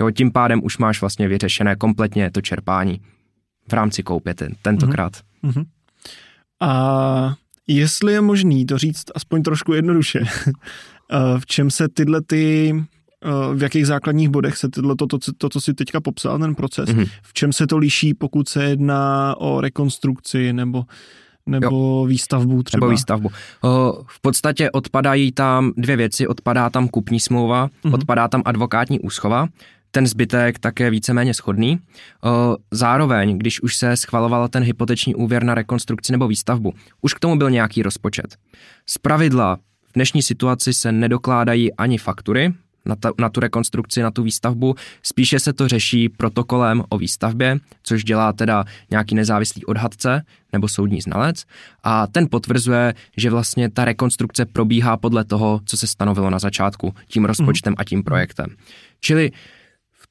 Jo, 0.00 0.10
tím 0.10 0.32
pádem 0.32 0.60
už 0.64 0.78
máš 0.78 1.00
vlastně 1.00 1.28
vyřešené 1.28 1.76
kompletně 1.76 2.30
to 2.30 2.40
čerpání 2.40 3.00
v 3.68 3.72
rámci 3.72 4.02
koupě 4.02 4.34
ten, 4.34 4.54
tentokrát. 4.62 5.12
Mm-hmm. 5.44 5.64
A 6.62 7.34
jestli 7.66 8.12
je 8.12 8.20
možný 8.20 8.66
to 8.66 8.78
říct 8.78 9.04
aspoň 9.14 9.42
trošku 9.42 9.72
jednoduše, 9.72 10.20
eh, 10.26 11.38
v 11.38 11.46
čem 11.46 11.70
se 11.70 11.88
tyhle 11.88 12.22
ty 12.22 12.74
eh, 13.24 13.54
v 13.54 13.62
jakých 13.62 13.86
základních 13.86 14.28
bodech 14.28 14.56
se 14.56 14.68
tyhle, 14.68 14.96
to, 14.96 15.06
to, 15.06 15.18
to, 15.38 15.48
co 15.48 15.60
si 15.60 15.74
teďka 15.74 16.00
popsal, 16.00 16.38
ten 16.38 16.54
proces, 16.54 16.88
mm-hmm. 16.88 17.08
v 17.22 17.32
čem 17.32 17.52
se 17.52 17.66
to 17.66 17.78
liší, 17.78 18.14
pokud 18.14 18.48
se 18.48 18.64
jedná 18.64 19.34
o 19.38 19.60
rekonstrukci 19.60 20.52
nebo 20.52 20.84
nebo 21.46 21.76
jo. 21.76 22.04
výstavbu 22.08 22.62
třeba. 22.62 22.86
Nebo 22.86 22.90
výstavbu. 22.90 23.30
O, 23.62 24.02
v 24.06 24.20
podstatě 24.20 24.70
odpadají 24.70 25.32
tam 25.32 25.72
dvě 25.76 25.96
věci, 25.96 26.26
odpadá 26.26 26.70
tam 26.70 26.88
kupní 26.88 27.20
smlouva, 27.20 27.66
mm-hmm. 27.66 27.94
odpadá 27.94 28.28
tam 28.28 28.42
advokátní 28.44 29.00
úschova, 29.00 29.46
ten 29.94 30.06
zbytek 30.06 30.58
také 30.58 30.90
víceméně 30.90 31.34
schodný. 31.34 31.80
Zároveň, 32.70 33.38
když 33.38 33.62
už 33.62 33.76
se 33.76 33.96
schvaloval 33.96 34.48
ten 34.48 34.62
hypoteční 34.62 35.14
úvěr 35.14 35.44
na 35.44 35.54
rekonstrukci 35.54 36.12
nebo 36.12 36.28
výstavbu, 36.28 36.72
už 37.00 37.14
k 37.14 37.20
tomu 37.20 37.38
byl 37.38 37.50
nějaký 37.50 37.82
rozpočet. 37.82 38.36
Z 38.86 38.98
pravidla 38.98 39.56
v 39.88 39.92
dnešní 39.94 40.22
situaci 40.22 40.72
se 40.72 40.92
nedokládají 40.92 41.74
ani 41.74 41.98
faktury, 41.98 42.52
na, 42.84 42.96
ta, 42.96 43.10
na 43.18 43.28
tu 43.28 43.40
rekonstrukci, 43.40 44.02
na 44.02 44.10
tu 44.10 44.22
výstavbu. 44.22 44.74
Spíše 45.02 45.40
se 45.40 45.52
to 45.52 45.68
řeší 45.68 46.08
protokolem 46.08 46.82
o 46.88 46.98
výstavbě, 46.98 47.58
což 47.82 48.04
dělá 48.04 48.32
teda 48.32 48.64
nějaký 48.90 49.14
nezávislý 49.14 49.64
odhadce 49.64 50.22
nebo 50.52 50.68
soudní 50.68 51.00
znalec 51.00 51.44
a 51.84 52.06
ten 52.06 52.26
potvrzuje, 52.30 52.94
že 53.16 53.30
vlastně 53.30 53.70
ta 53.70 53.84
rekonstrukce 53.84 54.46
probíhá 54.46 54.96
podle 54.96 55.24
toho, 55.24 55.60
co 55.64 55.76
se 55.76 55.86
stanovilo 55.86 56.30
na 56.30 56.38
začátku, 56.38 56.94
tím 57.08 57.24
rozpočtem 57.24 57.74
a 57.78 57.84
tím 57.84 58.02
projektem. 58.02 58.46
Čili 59.00 59.30
v 59.30 59.34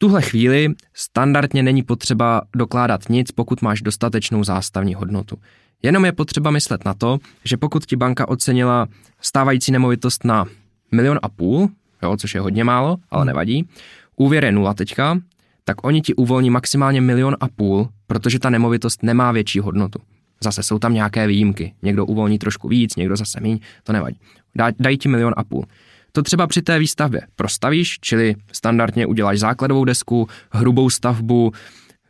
tuhle 0.01 0.21
chvíli 0.21 0.67
standardně 0.93 1.63
není 1.63 1.83
potřeba 1.83 2.41
dokládat 2.55 3.09
nic, 3.09 3.31
pokud 3.31 3.61
máš 3.61 3.81
dostatečnou 3.81 4.43
zástavní 4.43 4.93
hodnotu. 4.93 5.37
Jenom 5.83 6.05
je 6.05 6.11
potřeba 6.11 6.51
myslet 6.51 6.85
na 6.85 6.93
to, 6.93 7.17
že 7.45 7.57
pokud 7.57 7.85
ti 7.85 7.95
banka 7.95 8.27
ocenila 8.27 8.87
stávající 9.21 9.71
nemovitost 9.71 10.25
na 10.25 10.45
milion 10.91 11.19
a 11.21 11.29
půl, 11.29 11.69
jo, 12.03 12.17
což 12.17 12.35
je 12.35 12.41
hodně 12.41 12.63
málo, 12.63 12.97
ale 13.09 13.21
hmm. 13.21 13.27
nevadí, 13.27 13.69
úvěr 14.15 14.43
je 14.43 14.51
nula 14.51 14.73
teďka, 14.73 15.19
tak 15.63 15.85
oni 15.85 16.01
ti 16.01 16.13
uvolní 16.13 16.49
maximálně 16.49 17.01
milion 17.01 17.37
a 17.39 17.47
půl, 17.47 17.89
protože 18.07 18.39
ta 18.39 18.49
nemovitost 18.49 19.03
nemá 19.03 19.31
větší 19.31 19.59
hodnotu. 19.59 19.99
Zase 20.43 20.63
jsou 20.63 20.79
tam 20.79 20.93
nějaké 20.93 21.27
výjimky. 21.27 21.73
Někdo 21.81 22.05
uvolní 22.05 22.39
trošku 22.39 22.67
víc, 22.67 22.95
někdo 22.95 23.15
zase 23.15 23.39
míň, 23.39 23.59
to 23.83 23.93
nevadí. 23.93 24.17
Daj, 24.55 24.71
dají 24.79 24.97
ti 24.97 25.09
milion 25.09 25.33
a 25.37 25.43
půl. 25.43 25.65
To 26.11 26.21
třeba 26.21 26.47
při 26.47 26.61
té 26.61 26.79
výstavbě 26.79 27.21
prostavíš, 27.35 27.99
čili 28.01 28.35
standardně 28.51 29.05
uděláš 29.05 29.39
základovou 29.39 29.85
desku, 29.85 30.27
hrubou 30.51 30.89
stavbu, 30.89 31.51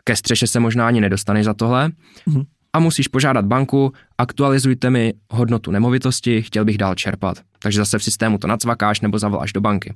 ke 0.04 0.16
střeše 0.16 0.48
se 0.48 0.60
možná 0.60 0.88
ani 0.88 1.02
nedostaneš 1.02 1.46
za 1.46 1.54
tohle. 1.54 1.90
Mm-hmm. 2.28 2.46
A 2.74 2.80
musíš 2.80 3.08
požádat 3.08 3.46
banku, 3.46 3.94
aktualizujte 4.18 4.90
mi 4.90 5.14
hodnotu 5.30 5.72
nemovitosti, 5.72 6.42
chtěl 6.42 6.66
bych 6.66 6.78
dál 6.78 6.96
čerpat. 6.96 7.38
Takže 7.60 7.80
zase 7.80 8.00
v 8.00 8.04
systému 8.04 8.38
to 8.38 8.48
nacvakáš 8.48 9.02
nebo 9.02 9.20
zavoláš 9.20 9.54
do 9.54 9.62
banky. 9.62 9.94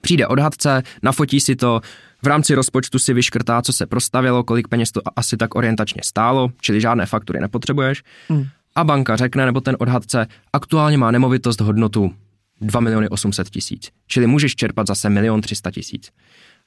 Přijde 0.00 0.26
odhadce, 0.26 0.82
nafotí 1.02 1.40
si 1.40 1.56
to, 1.56 1.80
v 2.22 2.26
rámci 2.26 2.54
rozpočtu 2.54 2.98
si 2.98 3.14
vyškrtá, 3.14 3.62
co 3.62 3.72
se 3.72 3.86
prostavilo, 3.86 4.44
kolik 4.44 4.68
peněz 4.68 4.92
to 4.92 5.00
asi 5.16 5.36
tak 5.36 5.54
orientačně 5.54 6.00
stálo, 6.04 6.50
čili 6.60 6.80
žádné 6.80 7.06
faktury 7.06 7.40
nepotřebuješ. 7.40 8.02
Mm. 8.28 8.44
A 8.74 8.84
banka 8.84 9.16
řekne, 9.16 9.46
nebo 9.46 9.60
ten 9.60 9.76
odhadce, 9.78 10.26
aktuálně 10.52 10.98
má 10.98 11.10
nemovitost 11.10 11.60
hodnotu 11.60 12.14
2 12.60 12.80
miliony 12.80 13.08
800 13.08 13.50
tisíc, 13.50 13.90
čili 14.06 14.26
můžeš 14.26 14.54
čerpat 14.54 14.86
zase 14.86 15.10
milion 15.10 15.40
300 15.40 15.70
tisíc. 15.70 16.10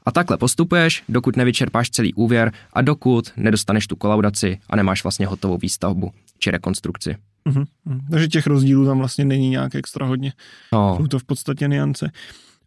A 0.05 0.11
takhle 0.11 0.37
postupuješ, 0.37 1.03
dokud 1.09 1.35
nevyčerpáš 1.35 1.89
celý 1.89 2.13
úvěr 2.13 2.51
a 2.73 2.81
dokud 2.81 3.31
nedostaneš 3.37 3.87
tu 3.87 3.95
kolaudaci 3.95 4.57
a 4.69 4.75
nemáš 4.75 5.03
vlastně 5.03 5.27
hotovou 5.27 5.57
výstavbu 5.57 6.11
či 6.39 6.51
rekonstrukci. 6.51 7.15
Mm-hmm. 7.49 7.65
Takže 8.11 8.27
těch 8.27 8.47
rozdílů 8.47 8.85
tam 8.85 8.97
vlastně 8.97 9.25
není 9.25 9.49
nějak 9.49 9.75
extra 9.75 10.05
hodně. 10.05 10.33
No. 10.73 10.97
Jsou 10.97 11.07
to 11.07 11.19
v 11.19 11.23
podstatě 11.23 11.67
niance. 11.67 12.11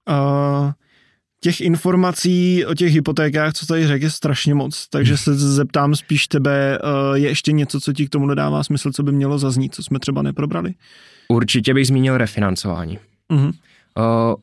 Uh, 0.08 0.72
těch 1.40 1.60
informací 1.60 2.66
o 2.66 2.74
těch 2.74 2.92
hypotékách, 2.92 3.52
co 3.52 3.66
tady 3.66 3.86
řekl, 3.86 4.04
je 4.04 4.10
strašně 4.10 4.54
moc, 4.54 4.88
takže 4.88 5.16
se 5.16 5.34
zeptám 5.34 5.96
spíš 5.96 6.28
tebe, 6.28 6.78
uh, 6.78 7.16
je 7.16 7.28
ještě 7.28 7.52
něco, 7.52 7.80
co 7.80 7.92
ti 7.92 8.06
k 8.06 8.10
tomu 8.10 8.26
nedává 8.26 8.64
smysl, 8.64 8.92
co 8.92 9.02
by 9.02 9.12
mělo 9.12 9.38
zaznít, 9.38 9.74
co 9.74 9.82
jsme 9.82 9.98
třeba 9.98 10.22
neprobrali? 10.22 10.74
Určitě 11.28 11.74
bych 11.74 11.86
zmínil 11.86 12.18
refinancování. 12.18 12.98
Mm-hmm. 13.32 13.52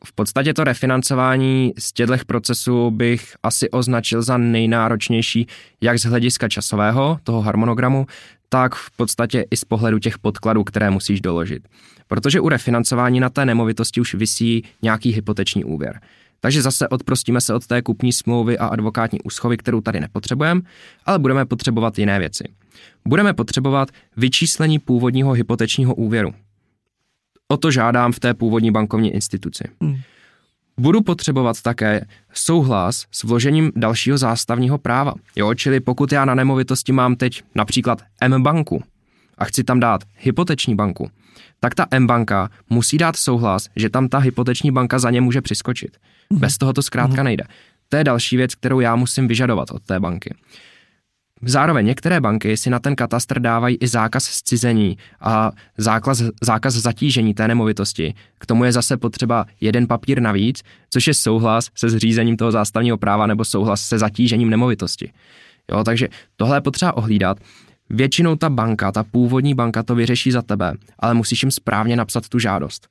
V 0.04 0.12
podstatě 0.14 0.54
to 0.54 0.64
refinancování 0.64 1.72
z 1.78 1.92
těchto 1.92 2.16
procesů 2.26 2.90
bych 2.90 3.34
asi 3.42 3.70
označil 3.70 4.22
za 4.22 4.38
nejnáročnější 4.38 5.46
jak 5.80 5.98
z 5.98 6.04
hlediska 6.04 6.48
časového, 6.48 7.18
toho 7.24 7.40
harmonogramu, 7.40 8.06
tak 8.48 8.74
v 8.74 8.90
podstatě 8.96 9.44
i 9.50 9.56
z 9.56 9.64
pohledu 9.64 9.98
těch 9.98 10.18
podkladů, 10.18 10.64
které 10.64 10.90
musíš 10.90 11.20
doložit. 11.20 11.68
Protože 12.08 12.40
u 12.40 12.48
refinancování 12.48 13.20
na 13.20 13.30
té 13.30 13.44
nemovitosti 13.44 14.00
už 14.00 14.14
visí 14.14 14.64
nějaký 14.82 15.12
hypoteční 15.12 15.64
úvěr. 15.64 16.00
Takže 16.40 16.62
zase 16.62 16.88
odprostíme 16.88 17.40
se 17.40 17.54
od 17.54 17.66
té 17.66 17.82
kupní 17.82 18.12
smlouvy 18.12 18.58
a 18.58 18.66
advokátní 18.66 19.20
úschovy, 19.20 19.56
kterou 19.56 19.80
tady 19.80 20.00
nepotřebujeme, 20.00 20.60
ale 21.06 21.18
budeme 21.18 21.46
potřebovat 21.46 21.98
jiné 21.98 22.18
věci. 22.18 22.44
Budeme 23.08 23.34
potřebovat 23.34 23.88
vyčíslení 24.16 24.78
původního 24.78 25.32
hypotečního 25.32 25.94
úvěru. 25.94 26.34
O 27.50 27.56
to 27.56 27.70
žádám 27.70 28.12
v 28.12 28.20
té 28.20 28.34
původní 28.34 28.70
bankovní 28.70 29.14
instituci. 29.14 29.64
Hmm. 29.82 29.96
Budu 30.78 31.02
potřebovat 31.02 31.62
také 31.62 32.04
souhlas 32.32 33.06
s 33.12 33.24
vložením 33.24 33.72
dalšího 33.76 34.18
zástavního 34.18 34.78
práva. 34.78 35.14
Jo, 35.36 35.54
čili 35.54 35.80
pokud 35.80 36.12
já 36.12 36.24
na 36.24 36.34
nemovitosti 36.34 36.92
mám 36.92 37.16
teď 37.16 37.42
například 37.54 38.02
M 38.20 38.42
banku 38.42 38.82
a 39.38 39.44
chci 39.44 39.64
tam 39.64 39.80
dát 39.80 40.00
hypoteční 40.16 40.74
banku, 40.74 41.10
tak 41.60 41.74
ta 41.74 41.86
M 41.90 42.06
banka 42.06 42.50
musí 42.70 42.98
dát 42.98 43.16
souhlas, 43.16 43.68
že 43.76 43.90
tam 43.90 44.08
ta 44.08 44.18
hypoteční 44.18 44.70
banka 44.70 44.98
za 44.98 45.10
ně 45.10 45.20
může 45.20 45.40
přiskočit. 45.40 45.96
Hmm. 46.30 46.40
Bez 46.40 46.58
toho 46.58 46.72
to 46.72 46.82
zkrátka 46.82 47.16
hmm. 47.16 47.24
nejde. 47.24 47.44
To 47.88 47.96
je 47.96 48.04
další 48.04 48.36
věc, 48.36 48.54
kterou 48.54 48.80
já 48.80 48.96
musím 48.96 49.28
vyžadovat 49.28 49.70
od 49.70 49.82
té 49.82 50.00
banky. 50.00 50.34
Zároveň 51.42 51.86
některé 51.86 52.20
banky 52.20 52.56
si 52.56 52.70
na 52.70 52.78
ten 52.78 52.96
katastr 52.96 53.40
dávají 53.40 53.76
i 53.80 53.88
zákaz 53.88 54.24
zcizení 54.24 54.98
a 55.20 55.50
zákaz, 55.78 56.22
zákaz 56.42 56.74
zatížení 56.74 57.34
té 57.34 57.48
nemovitosti. 57.48 58.14
K 58.38 58.46
tomu 58.46 58.64
je 58.64 58.72
zase 58.72 58.96
potřeba 58.96 59.46
jeden 59.60 59.86
papír 59.86 60.20
navíc, 60.20 60.62
což 60.90 61.06
je 61.06 61.14
souhlas 61.14 61.68
se 61.74 61.90
zřízením 61.90 62.36
toho 62.36 62.52
zástavního 62.52 62.98
práva 62.98 63.26
nebo 63.26 63.44
souhlas 63.44 63.80
se 63.80 63.98
zatížením 63.98 64.50
nemovitosti. 64.50 65.12
Jo, 65.72 65.84
takže 65.84 66.08
tohle 66.36 66.56
je 66.56 66.60
potřeba 66.60 66.96
ohlídat. 66.96 67.38
Většinou 67.90 68.36
ta 68.36 68.50
banka, 68.50 68.92
ta 68.92 69.04
původní 69.04 69.54
banka 69.54 69.82
to 69.82 69.94
vyřeší 69.94 70.30
za 70.30 70.42
tebe, 70.42 70.74
ale 70.98 71.14
musíš 71.14 71.42
jim 71.42 71.50
správně 71.50 71.96
napsat 71.96 72.28
tu 72.28 72.38
žádost. 72.38 72.88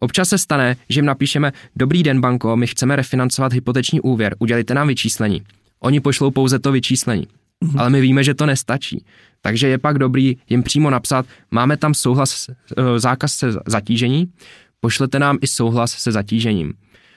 Občas 0.00 0.28
se 0.28 0.38
stane, 0.38 0.76
že 0.88 0.98
jim 0.98 1.06
napíšeme 1.06 1.52
Dobrý 1.76 2.02
den, 2.02 2.20
banko, 2.20 2.56
my 2.56 2.66
chceme 2.66 2.96
refinancovat 2.96 3.52
hypoteční 3.52 4.00
úvěr, 4.00 4.36
udělejte 4.38 4.74
nám 4.74 4.88
vyčíslení. 4.88 5.42
Oni 5.80 6.00
pošlou 6.00 6.30
pouze 6.30 6.58
to 6.58 6.72
vyčíslení 6.72 7.26
mm-hmm. 7.64 7.80
ale 7.80 7.90
my 7.90 8.00
víme, 8.00 8.24
že 8.24 8.34
to 8.34 8.46
nestačí. 8.46 9.04
Takže 9.40 9.68
je 9.68 9.78
pak 9.78 9.98
dobrý 9.98 10.36
jim 10.48 10.62
přímo 10.62 10.90
napsat, 10.90 11.26
máme 11.50 11.76
tam 11.76 11.94
souhlas, 11.94 12.48
eh, 12.48 12.98
zákaz 12.98 13.32
se 13.32 13.52
zatížení, 13.66 14.32
pošlete 14.80 15.18
nám 15.18 15.38
i 15.40 15.46
souhlas 15.46 15.92
se 15.92 16.12
zatížením. 16.12 16.72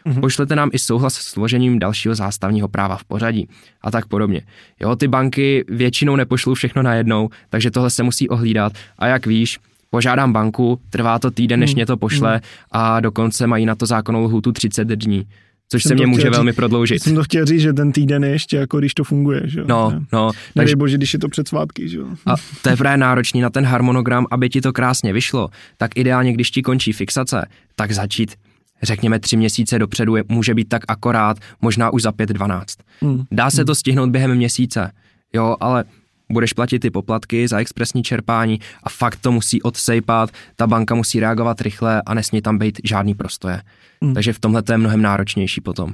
Mm-hmm. 0.06 0.20
Pošlete 0.20 0.56
nám 0.56 0.70
i 0.74 0.80
souhlas 0.80 1.14
s 1.14 1.22
složením 1.22 1.80
dalšího 1.80 2.16
zástavního 2.16 2.68
práva 2.68 2.98
v 2.98 3.04
pořadí 3.04 3.48
a 3.82 3.92
tak 3.92 4.06
podobně. 4.06 4.42
Jo, 4.80 4.96
ty 4.96 5.08
banky 5.08 5.66
většinou 5.68 6.16
nepošlou 6.16 6.54
všechno 6.54 6.84
najednou, 6.84 7.30
takže 7.50 7.72
tohle 7.72 7.90
se 7.90 8.04
musí 8.04 8.30
ohlídat 8.30 8.74
a 9.00 9.08
jak 9.08 9.26
víš, 9.26 9.60
požádám 9.90 10.34
banku, 10.34 10.80
trvá 10.90 11.20
to 11.20 11.32
týden, 11.32 11.60
než 11.60 11.72
mm. 11.72 11.76
mě 11.76 11.86
to 11.86 11.98
pošle 11.98 12.36
mm. 12.36 12.42
a 12.72 13.00
dokonce 13.00 13.48
mají 13.48 13.66
na 13.66 13.76
to 13.76 13.86
zákonnou 13.86 14.24
lhůtu 14.24 14.52
30 14.52 14.88
dní. 14.88 15.28
Což 15.70 15.84
jsem 15.84 15.90
se 15.90 15.96
mě 15.96 16.08
může 16.08 16.22
říct, 16.22 16.32
velmi 16.32 16.54
prodloužit. 16.54 17.04
Jsem 17.04 17.16
to 17.16 17.24
chtěl 17.24 17.46
říct, 17.46 17.62
že 17.62 17.74
ten 17.74 17.92
týden 17.92 18.24
je 18.24 18.30
ještě 18.30 18.58
jako 18.58 18.80
když 18.80 18.94
to 18.94 19.04
funguje, 19.04 19.42
že 19.46 19.64
No, 19.68 19.92
ne? 19.92 20.00
no. 20.14 20.32
Takže 20.54 20.76
bože, 20.76 20.98
když 20.98 21.14
je 21.14 21.20
to 21.20 21.30
před 21.30 21.48
svátky, 21.48 21.90
že 21.90 22.00
A 22.26 22.36
to 22.62 22.70
je 22.70 22.78
právě 22.78 22.98
náročný 22.98 23.42
na 23.42 23.50
ten 23.50 23.66
harmonogram, 23.66 24.26
aby 24.32 24.50
ti 24.50 24.62
to 24.62 24.74
krásně 24.74 25.14
vyšlo, 25.14 25.50
tak 25.78 25.98
ideálně, 25.98 26.34
když 26.34 26.52
ti 26.52 26.62
končí 26.62 26.94
fixace, 26.94 27.48
tak 27.76 27.92
začít 27.92 28.36
řekněme 28.84 29.20
tři 29.20 29.38
měsíce 29.38 29.80
dopředu 29.80 30.16
je, 30.16 30.24
může 30.30 30.54
být 30.54 30.70
tak 30.70 30.82
akorát, 30.88 31.38
možná 31.62 31.94
už 31.94 32.02
za 32.02 32.12
pět 32.12 32.30
dvanáct. 32.30 32.78
Hmm. 33.02 33.24
Dá 33.32 33.50
se 33.50 33.62
hmm. 33.62 33.66
to 33.66 33.76
stihnout 33.76 34.10
během 34.10 34.36
měsíce, 34.36 34.92
jo, 35.34 35.56
ale 35.60 35.84
budeš 36.32 36.54
platit 36.54 36.80
ty 36.80 36.90
poplatky 36.90 37.48
za 37.48 37.60
expresní 37.60 38.04
čerpání 38.04 38.60
a 38.84 38.90
fakt 38.90 39.20
to 39.22 39.32
musí 39.32 39.62
odsejpat, 39.62 40.30
ta 40.56 40.68
banka 40.68 40.96
musí 40.96 41.20
reagovat 41.20 41.62
rychle 41.62 42.02
a 42.06 42.14
nesmí 42.14 42.42
tam 42.42 42.58
být 42.58 42.80
žádný 42.84 43.14
prostoje. 43.14 43.62
Hmm. 44.02 44.14
Takže 44.14 44.34
v 44.34 44.40
tomhle 44.40 44.64
to 44.64 44.72
je 44.72 44.78
mnohem 44.78 45.02
náročnější 45.02 45.62
potom. 45.62 45.94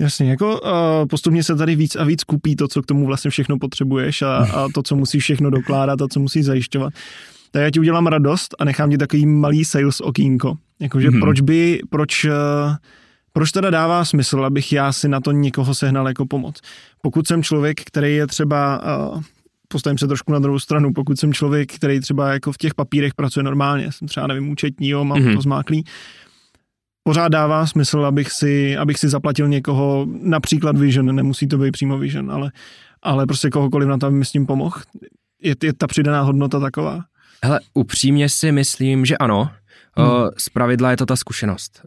Jasně, 0.00 0.30
jako 0.30 0.60
uh, 0.60 0.70
postupně 1.10 1.42
se 1.42 1.56
tady 1.56 1.76
víc 1.76 1.96
a 1.96 2.04
víc 2.04 2.24
kupí 2.24 2.56
to, 2.56 2.68
co 2.68 2.82
k 2.82 2.86
tomu 2.86 3.06
vlastně 3.06 3.30
všechno 3.30 3.58
potřebuješ 3.58 4.22
a, 4.22 4.36
a 4.54 4.68
to, 4.74 4.82
co 4.82 4.96
musíš 4.96 5.22
všechno 5.22 5.50
dokládat 5.50 6.02
a 6.02 6.08
co 6.08 6.20
musíš 6.20 6.44
zajišťovat. 6.44 6.92
Tak 7.50 7.62
já 7.62 7.70
ti 7.70 7.80
udělám 7.80 8.06
radost 8.06 8.54
a 8.58 8.64
nechám 8.64 8.90
ti 8.90 8.98
takový 8.98 9.26
malý 9.26 9.64
sales 9.64 10.00
okýnko. 10.00 10.56
Jakože 10.80 11.10
mm-hmm. 11.10 11.20
proč 11.20 11.40
by, 11.40 11.80
proč, 11.90 12.24
uh, 12.24 12.30
proč 13.32 13.52
teda 13.52 13.70
dává 13.70 14.04
smysl, 14.04 14.44
abych 14.44 14.72
já 14.72 14.92
si 14.92 15.08
na 15.08 15.20
to 15.20 15.32
někoho 15.32 15.74
sehnal 15.74 16.08
jako 16.08 16.26
pomoc. 16.26 16.60
Pokud 17.02 17.26
jsem 17.26 17.42
člověk, 17.42 17.80
který 17.84 18.16
je 18.16 18.26
třeba 18.26 18.82
uh, 19.12 19.22
postavím 19.68 19.98
se 19.98 20.06
trošku 20.06 20.32
na 20.32 20.38
druhou 20.38 20.58
stranu, 20.58 20.92
pokud 20.92 21.18
jsem 21.18 21.32
člověk, 21.32 21.72
který 21.72 22.00
třeba 22.00 22.32
jako 22.32 22.52
v 22.52 22.58
těch 22.58 22.74
papírech 22.74 23.14
pracuje 23.14 23.44
normálně, 23.44 23.92
jsem 23.92 24.08
třeba 24.08 24.26
nevím, 24.26 24.50
účetní, 24.50 24.88
jo, 24.88 25.04
mám 25.04 25.18
mm-hmm. 25.18 25.34
to 25.34 25.42
zmáklý, 25.42 25.84
pořád 27.02 27.28
dává 27.28 27.66
smysl, 27.66 28.04
abych 28.04 28.32
si, 28.32 28.76
abych 28.76 28.98
si 28.98 29.08
zaplatil 29.08 29.48
někoho, 29.48 30.06
například 30.22 30.76
Vision, 30.76 31.14
nemusí 31.14 31.48
to 31.48 31.58
být 31.58 31.70
přímo 31.70 31.98
Vision, 31.98 32.32
ale, 32.32 32.52
ale 33.02 33.26
prostě 33.26 33.50
kohokoliv 33.50 33.88
na 33.88 33.98
to, 33.98 34.06
aby 34.06 34.16
mi 34.16 34.24
s 34.24 34.30
tím 34.30 34.46
pomohl. 34.46 34.80
Je, 35.42 35.54
je 35.62 35.72
ta 35.72 35.86
přidaná 35.86 36.22
hodnota 36.22 36.60
taková? 36.60 37.00
Hele, 37.44 37.60
upřímně 37.74 38.28
si 38.28 38.52
myslím, 38.52 39.06
že 39.06 39.16
ano. 39.16 39.50
Hmm. 39.96 40.30
Z 40.36 40.48
pravidla 40.48 40.90
je 40.90 40.96
to 40.96 41.06
ta 41.06 41.16
zkušenost. 41.16 41.82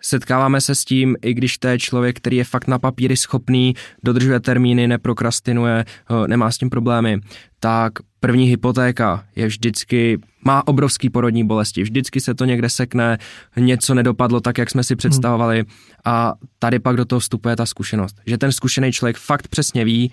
Setkáváme 0.00 0.60
se 0.60 0.74
s 0.74 0.84
tím, 0.84 1.16
i 1.22 1.34
když 1.34 1.58
to 1.58 1.68
je 1.68 1.78
člověk, 1.78 2.16
který 2.16 2.36
je 2.36 2.44
fakt 2.44 2.66
na 2.66 2.78
papíry 2.78 3.16
schopný, 3.16 3.74
dodržuje 4.04 4.40
termíny, 4.40 4.88
neprokrastinuje, 4.88 5.84
nemá 6.26 6.50
s 6.50 6.58
tím 6.58 6.70
problémy, 6.70 7.20
tak 7.60 7.92
první 8.20 8.46
hypotéka 8.46 9.24
je 9.36 9.46
vždycky, 9.46 10.18
má 10.44 10.66
obrovský 10.66 11.10
porodní 11.10 11.46
bolesti, 11.46 11.82
vždycky 11.82 12.20
se 12.20 12.34
to 12.34 12.44
někde 12.44 12.70
sekne, 12.70 13.18
něco 13.56 13.94
nedopadlo 13.94 14.40
tak, 14.40 14.58
jak 14.58 14.70
jsme 14.70 14.84
si 14.84 14.96
představovali 14.96 15.64
a 16.04 16.34
tady 16.58 16.78
pak 16.78 16.96
do 16.96 17.04
toho 17.04 17.20
vstupuje 17.20 17.56
ta 17.56 17.66
zkušenost, 17.66 18.16
že 18.26 18.38
ten 18.38 18.52
zkušený 18.52 18.92
člověk 18.92 19.16
fakt 19.16 19.48
přesně 19.48 19.84
ví, 19.84 20.12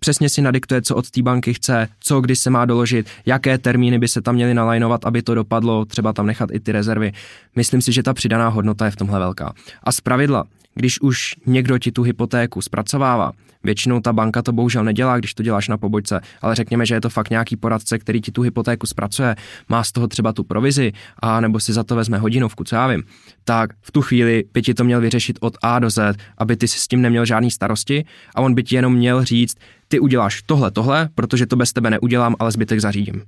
přesně 0.00 0.28
si 0.28 0.42
nadiktuje, 0.42 0.82
co 0.82 0.96
od 0.96 1.10
té 1.10 1.22
banky 1.22 1.54
chce, 1.54 1.88
co 2.00 2.20
kdy 2.20 2.36
se 2.36 2.50
má 2.50 2.64
doložit, 2.64 3.06
jaké 3.26 3.58
termíny 3.58 3.98
by 3.98 4.08
se 4.08 4.22
tam 4.22 4.34
měly 4.34 4.54
nalajnovat, 4.54 5.04
aby 5.04 5.22
to 5.22 5.34
dopadlo, 5.34 5.84
třeba 5.84 6.12
tam 6.12 6.26
nechat 6.26 6.50
i 6.52 6.60
ty 6.60 6.72
rezervy. 6.72 7.12
Myslím 7.56 7.82
si, 7.82 7.92
že 7.92 8.02
ta 8.02 8.14
přidaná 8.14 8.48
hodnota 8.48 8.84
je 8.84 8.90
v 8.90 8.96
tomhle 8.96 9.18
velká. 9.18 9.52
A 9.82 9.92
z 9.92 10.00
pravidla, 10.00 10.44
když 10.74 11.00
už 11.00 11.36
někdo 11.46 11.78
ti 11.78 11.92
tu 11.92 12.02
hypotéku 12.02 12.62
zpracovává, 12.62 13.32
většinou 13.64 14.00
ta 14.00 14.12
banka 14.12 14.42
to 14.42 14.52
bohužel 14.52 14.84
nedělá, 14.84 15.18
když 15.18 15.34
to 15.34 15.42
děláš 15.42 15.68
na 15.68 15.76
pobočce, 15.76 16.20
ale 16.42 16.54
řekněme, 16.54 16.86
že 16.86 16.94
je 16.94 17.00
to 17.00 17.08
fakt 17.08 17.30
nějaký 17.30 17.56
poradce, 17.56 17.98
který 17.98 18.20
ti 18.20 18.32
tu 18.32 18.42
hypotéku 18.42 18.86
zpracuje, 18.86 19.36
má 19.68 19.84
z 19.84 19.92
toho 19.92 20.08
třeba 20.08 20.32
tu 20.32 20.44
provizi, 20.44 20.92
a 21.18 21.40
nebo 21.40 21.60
si 21.60 21.72
za 21.72 21.84
to 21.84 21.96
vezme 21.96 22.18
hodinovku, 22.18 22.64
co 22.64 22.76
já 22.76 22.86
vím, 22.86 23.02
tak 23.44 23.70
v 23.80 23.92
tu 23.92 24.02
chvíli 24.02 24.44
by 24.54 24.62
ti 24.62 24.74
to 24.74 24.84
měl 24.84 25.00
vyřešit 25.00 25.38
od 25.40 25.56
A 25.62 25.78
do 25.78 25.90
Z, 25.90 26.16
aby 26.38 26.56
ty 26.56 26.68
si 26.68 26.78
s 26.78 26.88
tím 26.88 27.02
neměl 27.02 27.24
žádný 27.24 27.50
starosti 27.50 28.04
a 28.34 28.40
on 28.40 28.54
by 28.54 28.62
ti 28.62 28.76
jenom 28.76 28.94
měl 28.94 29.24
říct, 29.24 29.56
ty 29.88 30.00
uděláš 30.00 30.42
tohle, 30.42 30.70
tohle, 30.70 31.08
protože 31.14 31.46
to 31.46 31.56
bez 31.56 31.72
tebe 31.72 31.90
neudělám, 31.90 32.36
ale 32.38 32.52
zbytek 32.52 32.80
zařídím. 32.80 33.22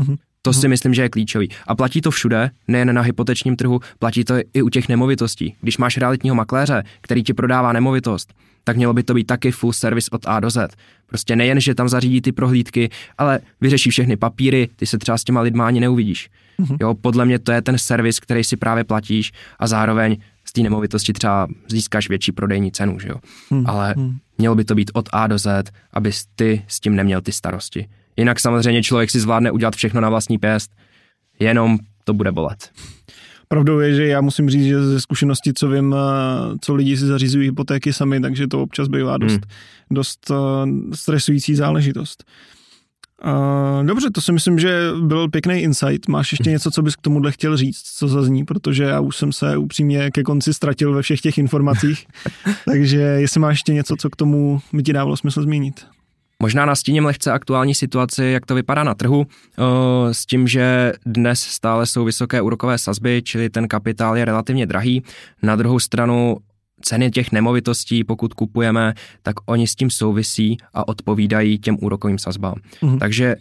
Mm-hmm. 0.00 0.16
To 0.42 0.52
si 0.52 0.66
mhm. 0.66 0.70
myslím, 0.70 0.94
že 0.94 1.02
je 1.02 1.08
klíčový. 1.08 1.48
A 1.66 1.74
platí 1.74 2.00
to 2.00 2.10
všude, 2.10 2.50
nejen 2.68 2.94
na 2.94 3.02
hypotečním 3.02 3.56
trhu, 3.56 3.80
platí 3.98 4.24
to 4.24 4.34
i 4.54 4.62
u 4.62 4.68
těch 4.68 4.88
nemovitostí. 4.88 5.54
Když 5.60 5.78
máš 5.78 5.96
realitního 5.96 6.36
makléře, 6.36 6.82
který 7.00 7.22
ti 7.22 7.34
prodává 7.34 7.72
nemovitost, 7.72 8.32
tak 8.64 8.76
mělo 8.76 8.94
by 8.94 9.02
to 9.02 9.14
být 9.14 9.26
taky 9.26 9.50
full 9.50 9.72
service 9.72 10.10
od 10.10 10.22
A 10.26 10.40
do 10.40 10.50
Z. 10.50 10.76
Prostě 11.06 11.36
nejen, 11.36 11.60
že 11.60 11.74
tam 11.74 11.88
zařídí 11.88 12.20
ty 12.20 12.32
prohlídky, 12.32 12.90
ale 13.18 13.40
vyřeší 13.60 13.90
všechny 13.90 14.16
papíry, 14.16 14.68
ty 14.76 14.86
se 14.86 14.98
třeba 14.98 15.18
s 15.18 15.24
těma 15.24 15.40
lidma 15.40 15.66
ani 15.66 15.80
neuvidíš. 15.80 16.30
Mm-hmm. 16.60 16.76
Jo, 16.80 16.94
podle 16.94 17.24
mě 17.24 17.38
to 17.38 17.52
je 17.52 17.62
ten 17.62 17.78
servis, 17.78 18.20
který 18.20 18.44
si 18.44 18.56
právě 18.56 18.84
platíš 18.84 19.32
a 19.58 19.66
zároveň 19.66 20.16
z 20.44 20.52
té 20.52 20.60
nemovitosti 20.60 21.12
třeba 21.12 21.48
získáš 21.68 22.08
větší 22.08 22.32
prodejní 22.32 22.72
cenu, 22.72 22.98
že 22.98 23.08
jo. 23.08 23.16
Mm-hmm. 23.50 23.64
Ale 23.66 23.94
mhm. 23.96 24.16
mělo 24.38 24.54
by 24.54 24.64
to 24.64 24.74
být 24.74 24.90
od 24.94 25.08
A 25.12 25.26
do 25.26 25.38
Z, 25.38 25.72
abys 25.92 26.24
ty 26.36 26.62
s 26.68 26.80
tím 26.80 26.96
neměl 26.96 27.20
ty 27.20 27.32
starosti. 27.32 27.88
Jinak 28.16 28.40
samozřejmě 28.40 28.82
člověk 28.82 29.10
si 29.10 29.20
zvládne 29.20 29.50
udělat 29.50 29.76
všechno 29.76 30.00
na 30.00 30.08
vlastní 30.08 30.38
pěst, 30.38 30.70
jenom 31.38 31.78
to 32.04 32.14
bude 32.14 32.32
bolet. 32.32 32.70
Pravdou 33.52 33.78
je, 33.78 33.94
že 33.94 34.06
já 34.06 34.20
musím 34.20 34.50
říct, 34.50 34.64
že 34.64 34.82
ze 34.82 35.00
zkušenosti, 35.00 35.52
co 35.52 35.68
vím, 35.68 35.94
eh, 35.94 36.58
co 36.60 36.74
lidi 36.74 36.96
si 36.96 37.06
zařizují 37.06 37.48
hypotéky 37.48 37.92
sami, 37.92 38.20
takže 38.20 38.48
to 38.48 38.62
občas 38.62 38.88
bývá 38.88 39.18
dost, 39.18 39.32
hmm. 39.32 39.40
dost 39.90 40.30
uh, 40.30 40.36
stresující 40.94 41.54
záležitost. 41.54 42.24
Uh, 43.24 43.86
dobře, 43.86 44.10
to 44.10 44.20
si 44.20 44.32
myslím, 44.32 44.58
že 44.58 44.90
byl 45.00 45.28
pěkný 45.28 45.54
insight. 45.54 46.08
Máš 46.08 46.32
ještě 46.32 46.50
něco, 46.50 46.70
co 46.70 46.82
bys 46.82 46.96
k 46.96 47.00
tomuhle 47.00 47.32
chtěl 47.32 47.56
říct, 47.56 47.82
co 47.82 48.08
zazní, 48.08 48.44
protože 48.44 48.84
já 48.84 49.00
už 49.00 49.16
jsem 49.16 49.32
se 49.32 49.56
upřímně 49.56 50.10
ke 50.10 50.22
konci 50.22 50.54
ztratil 50.54 50.92
ve 50.92 51.02
všech 51.02 51.20
těch 51.20 51.38
informacích. 51.38 52.06
takže 52.64 52.98
jestli 52.98 53.40
máš 53.40 53.54
ještě 53.54 53.74
něco, 53.74 53.96
co 53.96 54.10
k 54.10 54.16
tomu 54.16 54.60
by 54.72 54.82
ti 54.82 54.92
dávalo 54.92 55.16
smysl 55.16 55.42
zmínit. 55.42 55.86
Možná 56.42 56.66
nastíním 56.66 57.04
lehce 57.04 57.32
aktuální 57.32 57.74
situaci, 57.74 58.24
jak 58.24 58.46
to 58.46 58.54
vypadá 58.54 58.84
na 58.84 58.94
trhu, 58.94 59.26
s 60.12 60.26
tím, 60.26 60.48
že 60.48 60.92
dnes 61.06 61.40
stále 61.40 61.86
jsou 61.86 62.04
vysoké 62.04 62.42
úrokové 62.42 62.78
sazby, 62.78 63.22
čili 63.24 63.50
ten 63.50 63.68
kapitál 63.68 64.16
je 64.16 64.24
relativně 64.24 64.66
drahý. 64.66 65.02
Na 65.42 65.56
druhou 65.56 65.78
stranu 65.78 66.36
ceny 66.82 67.10
těch 67.10 67.32
nemovitostí, 67.32 68.04
pokud 68.04 68.34
kupujeme, 68.34 68.94
tak 69.22 69.34
oni 69.46 69.66
s 69.66 69.74
tím 69.74 69.90
souvisí 69.90 70.56
a 70.74 70.88
odpovídají 70.88 71.58
těm 71.58 71.76
úrokovým 71.80 72.18
sazbám. 72.18 72.54
Mhm. 72.82 72.98
Takže 72.98 73.36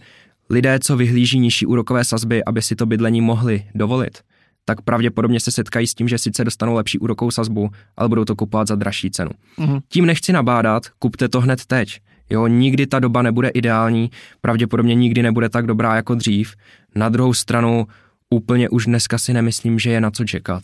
lidé, 0.49 0.79
co 0.79 0.97
vyhlíží 0.97 1.39
nižší 1.39 1.65
úrokové 1.65 2.05
sazby, 2.05 2.43
aby 2.43 2.61
si 2.61 2.75
to 2.75 2.85
bydlení 2.85 3.21
mohli 3.21 3.63
dovolit, 3.75 4.17
tak 4.65 4.81
pravděpodobně 4.81 5.39
se 5.39 5.51
setkají 5.51 5.87
s 5.87 5.93
tím, 5.93 6.07
že 6.07 6.17
sice 6.17 6.43
dostanou 6.43 6.73
lepší 6.73 6.99
úrokovou 6.99 7.31
sazbu, 7.31 7.69
ale 7.97 8.09
budou 8.09 8.25
to 8.25 8.35
kupovat 8.35 8.67
za 8.67 8.75
dražší 8.75 9.11
cenu. 9.11 9.31
Mhm. 9.57 9.79
Tím 9.89 10.05
nechci 10.05 10.33
nabádat, 10.33 10.83
kupte 10.99 11.29
to 11.29 11.41
hned 11.41 11.65
teď. 11.65 11.99
Jo, 12.29 12.47
nikdy 12.47 12.87
ta 12.87 12.99
doba 12.99 13.21
nebude 13.21 13.49
ideální, 13.49 14.11
pravděpodobně 14.41 14.95
nikdy 14.95 15.23
nebude 15.23 15.49
tak 15.49 15.67
dobrá 15.67 15.95
jako 15.95 16.15
dřív. 16.15 16.55
Na 16.95 17.09
druhou 17.09 17.33
stranu 17.33 17.87
úplně 18.29 18.69
už 18.69 18.85
dneska 18.85 19.17
si 19.17 19.33
nemyslím, 19.33 19.79
že 19.79 19.91
je 19.91 20.01
na 20.01 20.11
co 20.11 20.25
čekat. 20.25 20.63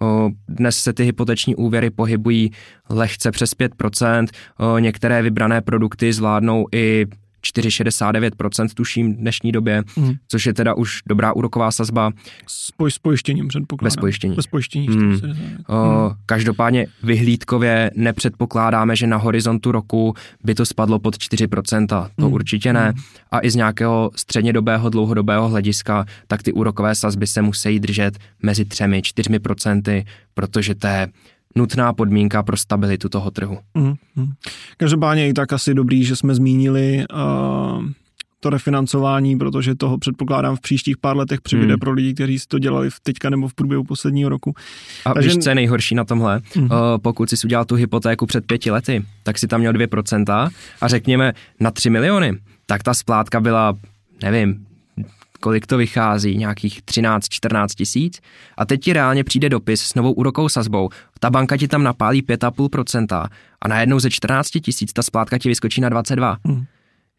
O, 0.00 0.30
dnes 0.48 0.78
se 0.78 0.92
ty 0.92 1.04
hypoteční 1.04 1.56
úvěry 1.56 1.90
pohybují 1.90 2.50
lehce 2.90 3.30
přes 3.30 3.56
5%, 3.56 4.26
o, 4.58 4.78
některé 4.78 5.22
vybrané 5.22 5.60
produkty 5.60 6.12
zvládnou 6.12 6.66
i 6.74 7.06
4,69% 7.42 8.68
tuším 8.74 9.14
v 9.14 9.16
dnešní 9.16 9.52
době, 9.52 9.82
mm. 9.96 10.12
což 10.28 10.46
je 10.46 10.54
teda 10.54 10.74
už 10.74 11.02
dobrá 11.06 11.32
úroková 11.32 11.70
sazba. 11.70 12.10
S, 12.46 12.70
poj- 12.78 12.90
s 12.90 12.98
pojištěním 12.98 13.48
předpokládám. 13.48 13.86
Bez 13.86 13.96
pojištění. 13.96 14.36
Bez 14.36 14.46
pojištění. 14.46 14.88
Mm. 14.88 15.20
O, 15.68 16.08
mm. 16.08 16.16
Každopádně 16.26 16.86
vyhlídkově 17.02 17.90
nepředpokládáme, 17.94 18.96
že 18.96 19.06
na 19.06 19.16
horizontu 19.16 19.72
roku 19.72 20.14
by 20.44 20.54
to 20.54 20.66
spadlo 20.66 20.98
pod 20.98 21.16
4%. 21.16 22.10
To 22.16 22.26
mm. 22.26 22.32
určitě 22.32 22.72
ne. 22.72 22.92
Mm. 22.96 23.02
A 23.30 23.40
i 23.46 23.50
z 23.50 23.54
nějakého 23.54 24.10
střednědobého, 24.16 24.90
dlouhodobého 24.90 25.48
hlediska, 25.48 26.06
tak 26.26 26.42
ty 26.42 26.52
úrokové 26.52 26.94
sazby 26.94 27.26
se 27.26 27.42
musí 27.42 27.80
držet 27.80 28.18
mezi 28.42 28.64
3-4%, 28.64 30.04
protože 30.34 30.74
to 30.74 30.86
je 30.86 31.08
nutná 31.54 31.92
podmínka 31.92 32.42
pro 32.42 32.56
stabilitu 32.56 33.08
toho 33.08 33.30
trhu. 33.30 33.58
Mm, 33.74 33.94
mm. 34.16 34.32
Každopádně 34.76 35.28
i 35.28 35.32
tak 35.32 35.52
asi 35.52 35.74
dobrý, 35.74 36.04
že 36.04 36.16
jsme 36.16 36.34
zmínili 36.34 37.04
uh, 37.12 37.84
to 38.40 38.50
refinancování, 38.50 39.38
protože 39.38 39.74
toho 39.74 39.98
předpokládám 39.98 40.56
v 40.56 40.60
příštích 40.60 40.96
pár 40.96 41.16
letech 41.16 41.40
přibude 41.40 41.72
mm. 41.72 41.78
pro 41.78 41.92
lidi, 41.92 42.14
kteří 42.14 42.38
si 42.38 42.46
to 42.46 42.58
dělali 42.58 42.90
v 42.90 43.00
teďka 43.00 43.30
nebo 43.30 43.48
v 43.48 43.54
průběhu 43.54 43.84
posledního 43.84 44.28
roku. 44.28 44.54
A 45.04 45.14
Takže... 45.14 45.28
víš, 45.28 45.38
co 45.38 45.48
je 45.48 45.54
nejhorší 45.54 45.94
na 45.94 46.04
tomhle? 46.04 46.40
Mm. 46.56 46.64
Uh, 46.64 46.70
pokud 47.02 47.30
jsi 47.30 47.46
udělal 47.46 47.64
tu 47.64 47.74
hypotéku 47.74 48.26
před 48.26 48.46
pěti 48.46 48.70
lety, 48.70 49.04
tak 49.22 49.38
si 49.38 49.48
tam 49.48 49.60
měl 49.60 49.72
2% 49.72 50.50
a 50.80 50.88
řekněme 50.88 51.32
na 51.60 51.70
3 51.70 51.90
miliony, 51.90 52.38
tak 52.66 52.82
ta 52.82 52.94
splátka 52.94 53.40
byla, 53.40 53.78
nevím, 54.22 54.66
kolik 55.42 55.66
to 55.66 55.76
vychází, 55.76 56.36
nějakých 56.36 56.82
13-14 56.82 57.66
tisíc 57.76 58.20
a 58.58 58.64
teď 58.64 58.80
ti 58.80 58.92
reálně 58.92 59.24
přijde 59.24 59.48
dopis 59.48 59.82
s 59.82 59.94
novou 59.94 60.12
úrokovou 60.12 60.48
sazbou, 60.48 60.88
ta 61.20 61.30
banka 61.30 61.56
ti 61.56 61.68
tam 61.68 61.82
napálí 61.82 62.22
5,5% 62.22 63.28
a 63.62 63.68
najednou 63.68 64.00
ze 64.00 64.10
14 64.10 64.50
tisíc 64.50 64.92
ta 64.92 65.02
splátka 65.02 65.38
ti 65.38 65.48
vyskočí 65.48 65.80
na 65.80 65.88
22. 65.88 66.36
Hmm. 66.46 66.64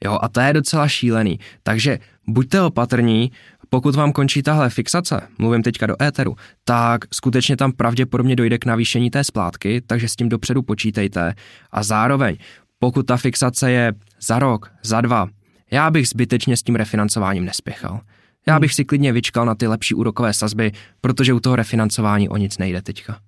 Jo, 0.06 0.18
a 0.22 0.30
to 0.30 0.40
je 0.40 0.54
docela 0.54 0.88
šílený. 0.88 1.40
Takže 1.64 2.00
buďte 2.28 2.62
opatrní, 2.62 3.32
pokud 3.70 3.96
vám 3.96 4.12
končí 4.12 4.44
tahle 4.44 4.70
fixace, 4.70 5.22
mluvím 5.38 5.64
teďka 5.64 5.88
do 5.88 6.04
éteru, 6.04 6.36
tak 6.64 7.06
skutečně 7.14 7.58
tam 7.58 7.72
pravděpodobně 7.72 8.36
dojde 8.36 8.58
k 8.58 8.66
navýšení 8.66 9.10
té 9.10 9.24
splátky, 9.24 9.82
takže 9.88 10.10
s 10.10 10.16
tím 10.16 10.30
dopředu 10.30 10.62
počítejte 10.62 11.34
a 11.72 11.84
zároveň, 11.84 12.38
pokud 12.80 13.04
ta 13.04 13.18
fixace 13.18 13.72
je 13.72 13.94
za 14.22 14.40
rok, 14.40 14.72
za 14.84 15.02
dva, 15.02 15.28
já 15.72 15.92
bych 15.92 16.08
zbytečně 16.08 16.58
s 16.58 16.64
tím 16.64 16.76
refinancováním 16.76 17.46
nespěchal. 17.46 18.00
Já 18.47 18.53
hmm. 18.53 18.62
bych 18.62 18.73
si 18.73 18.86
klidně 18.86 19.13
vyčkal 19.13 19.45
na 19.45 19.56
ty 19.56 19.67
lepší 19.67 19.95
úrokové 19.95 20.34
sazby, 20.34 20.71
protože 21.01 21.34
u 21.34 21.39
toho 21.39 21.56
refinancování 21.56 22.29
o 22.29 22.38
nic 22.38 22.58
nejde 22.58 22.82
teďka. 22.82 23.19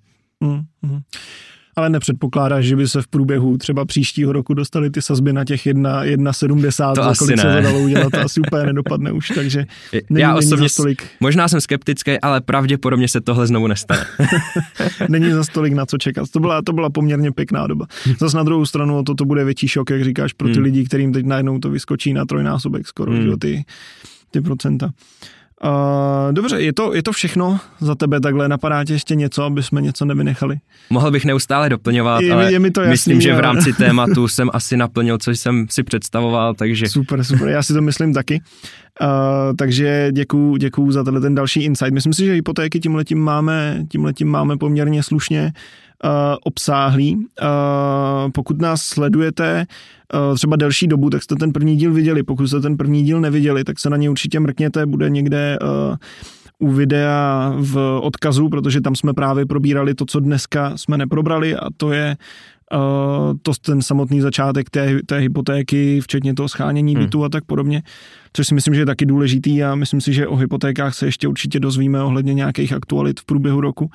Hmm. 0.41 0.62
hmm 0.84 1.01
ale 1.75 1.89
nepředpokládáš, 1.89 2.65
že 2.65 2.75
by 2.75 2.88
se 2.88 3.01
v 3.01 3.08
průběhu 3.08 3.58
třeba 3.58 3.86
příštího 3.86 4.32
roku 4.32 4.54
dostali 4.54 4.89
ty 4.89 5.01
sazby 5.01 5.34
na 5.34 5.45
těch 5.45 5.65
1,70, 5.65 6.93
to 6.95 7.04
za 7.04 7.13
kolik 7.19 7.36
ne. 7.36 7.41
se 7.41 7.56
to 7.56 7.62
dalo 7.62 7.80
udělat, 7.80 8.12
to 8.12 8.19
asi 8.25 8.41
úplně 8.41 8.65
nedopadne 8.65 9.12
už, 9.12 9.28
takže 9.36 9.65
není, 10.10 10.21
Já 10.21 10.36
osobně 10.36 10.56
není 10.56 10.69
stolik. 10.69 11.08
možná 11.19 11.47
jsem 11.47 11.62
skeptický, 11.62 12.19
ale 12.19 12.41
pravděpodobně 12.41 13.08
se 13.08 13.21
tohle 13.21 13.47
znovu 13.47 13.67
nestane. 13.67 14.06
není 15.10 15.32
za 15.32 15.43
stolik 15.43 15.73
na 15.73 15.86
co 15.86 15.97
čekat. 15.97 16.30
To 16.32 16.39
byla, 16.39 16.62
to 16.62 16.73
byla 16.73 16.89
poměrně 16.89 17.32
pěkná 17.32 17.67
doba. 17.67 17.86
Zas 18.19 18.34
na 18.34 18.43
druhou 18.43 18.65
stranu 18.65 19.04
to, 19.04 19.15
to 19.15 19.25
bude 19.25 19.43
větší 19.43 19.67
šok, 19.67 19.89
jak 19.89 20.04
říkáš, 20.04 20.34
pro 20.34 20.47
ty 20.47 20.54
hmm. 20.54 20.63
lidi, 20.63 20.86
kterým 20.86 21.13
teď 21.13 21.25
najednou 21.25 21.60
to 21.60 21.69
vyskočí 21.69 22.13
na 22.13 22.25
trojnásobek 22.25 22.88
skoro, 22.88 23.12
hmm. 23.12 23.23
že, 23.23 23.38
ty, 23.39 23.65
ty 24.32 24.42
procenta. 24.42 24.92
Uh, 25.64 26.34
dobře, 26.34 26.62
je 26.62 26.74
to, 26.74 26.94
je 26.94 27.04
to 27.04 27.12
všechno 27.12 27.60
za 27.80 27.96
tebe 27.96 28.20
takhle? 28.20 28.48
Napadá 28.48 28.84
tě 28.84 28.94
ještě 28.94 29.16
něco, 29.16 29.44
aby 29.44 29.64
jsme 29.64 29.82
něco 29.82 30.06
nevynechali? 30.06 30.58
Mohl 30.90 31.12
bych 31.12 31.26
neustále 31.26 31.70
doplňovat, 31.70 32.22
je, 32.22 32.34
ale 32.34 32.52
je 32.52 32.60
mi 32.60 32.72
to 32.72 32.82
jasný, 32.82 32.92
myslím, 32.92 33.22
že 33.22 33.36
v 33.36 33.40
rámci 33.40 33.74
tématu 33.78 34.28
jsem 34.28 34.50
asi 34.54 34.78
naplnil, 34.78 35.18
co 35.18 35.32
jsem 35.32 35.66
si 35.70 35.84
představoval, 35.84 36.54
takže... 36.54 36.90
Super, 36.90 37.24
super, 37.24 37.48
já 37.48 37.64
si 37.64 37.74
to 37.74 37.82
myslím 37.82 38.14
taky. 38.14 38.42
Uh, 39.02 39.56
takže 39.58 40.10
děkuju, 40.12 40.58
děkuju 40.58 40.92
za 40.92 41.04
tenhle 41.04 41.22
ten 41.22 41.36
další 41.36 41.64
insight. 41.64 41.94
Myslím 41.94 42.14
si, 42.14 42.26
že 42.26 42.34
hypotéky 42.34 42.80
tímhletím 42.80 43.20
máme, 43.20 43.86
tímhletím 43.90 44.28
máme 44.28 44.58
poměrně 44.58 45.04
slušně 45.04 45.54
uh, 46.04 46.10
obsáhlý. 46.44 47.16
Uh, 47.16 47.22
pokud 48.32 48.62
nás 48.62 48.82
sledujete 48.82 49.66
uh, 50.14 50.36
třeba 50.36 50.56
delší 50.56 50.88
dobu, 50.88 51.10
tak 51.10 51.24
jste 51.24 51.36
ten 51.36 51.54
první 51.54 51.76
díl 51.76 51.94
viděli. 51.94 52.24
Pokud 52.24 52.48
jste 52.48 52.60
ten 52.60 52.78
první 52.78 53.04
díl 53.04 53.22
neviděli, 53.22 53.64
tak 53.64 53.80
se 53.80 53.90
na 53.90 53.98
ně 53.98 54.10
určitě 54.10 54.40
mrkněte, 54.40 54.86
bude 54.86 55.10
někde 55.10 55.58
uh, 55.62 55.96
u 56.70 56.72
videa 56.72 57.54
v 57.58 58.00
odkazu, 58.02 58.50
protože 58.50 58.82
tam 58.82 58.96
jsme 58.96 59.14
právě 59.14 59.46
probírali 59.46 59.94
to, 59.94 60.06
co 60.06 60.20
dneska 60.20 60.78
jsme 60.78 60.98
neprobrali 60.98 61.56
a 61.56 61.68
to 61.78 61.92
je 61.92 62.18
to 63.42 63.52
ten 63.62 63.82
samotný 63.82 64.22
začátek 64.22 64.70
té, 64.70 65.00
té 65.06 65.18
hypotéky, 65.18 66.02
včetně 66.02 66.34
toho 66.34 66.50
schánění 66.50 66.96
hmm. 66.96 67.04
bytu 67.04 67.24
a 67.24 67.30
tak 67.30 67.46
podobně 67.46 67.84
což 68.36 68.48
si 68.48 68.54
myslím, 68.54 68.74
že 68.74 68.82
je 68.82 68.86
taky 68.86 69.06
důležitý 69.06 69.63
a 69.63 69.76
myslím 69.76 70.02
si, 70.02 70.13
že 70.13 70.28
o 70.28 70.36
hypotékách 70.36 70.95
se 70.95 71.06
ještě 71.06 71.28
určitě 71.28 71.60
dozvíme 71.60 72.04
ohledně 72.04 72.34
nějakých 72.34 72.74
aktualit 72.74 73.19
v 73.19 73.26
průběhu 73.26 73.62
roku, 73.62 73.89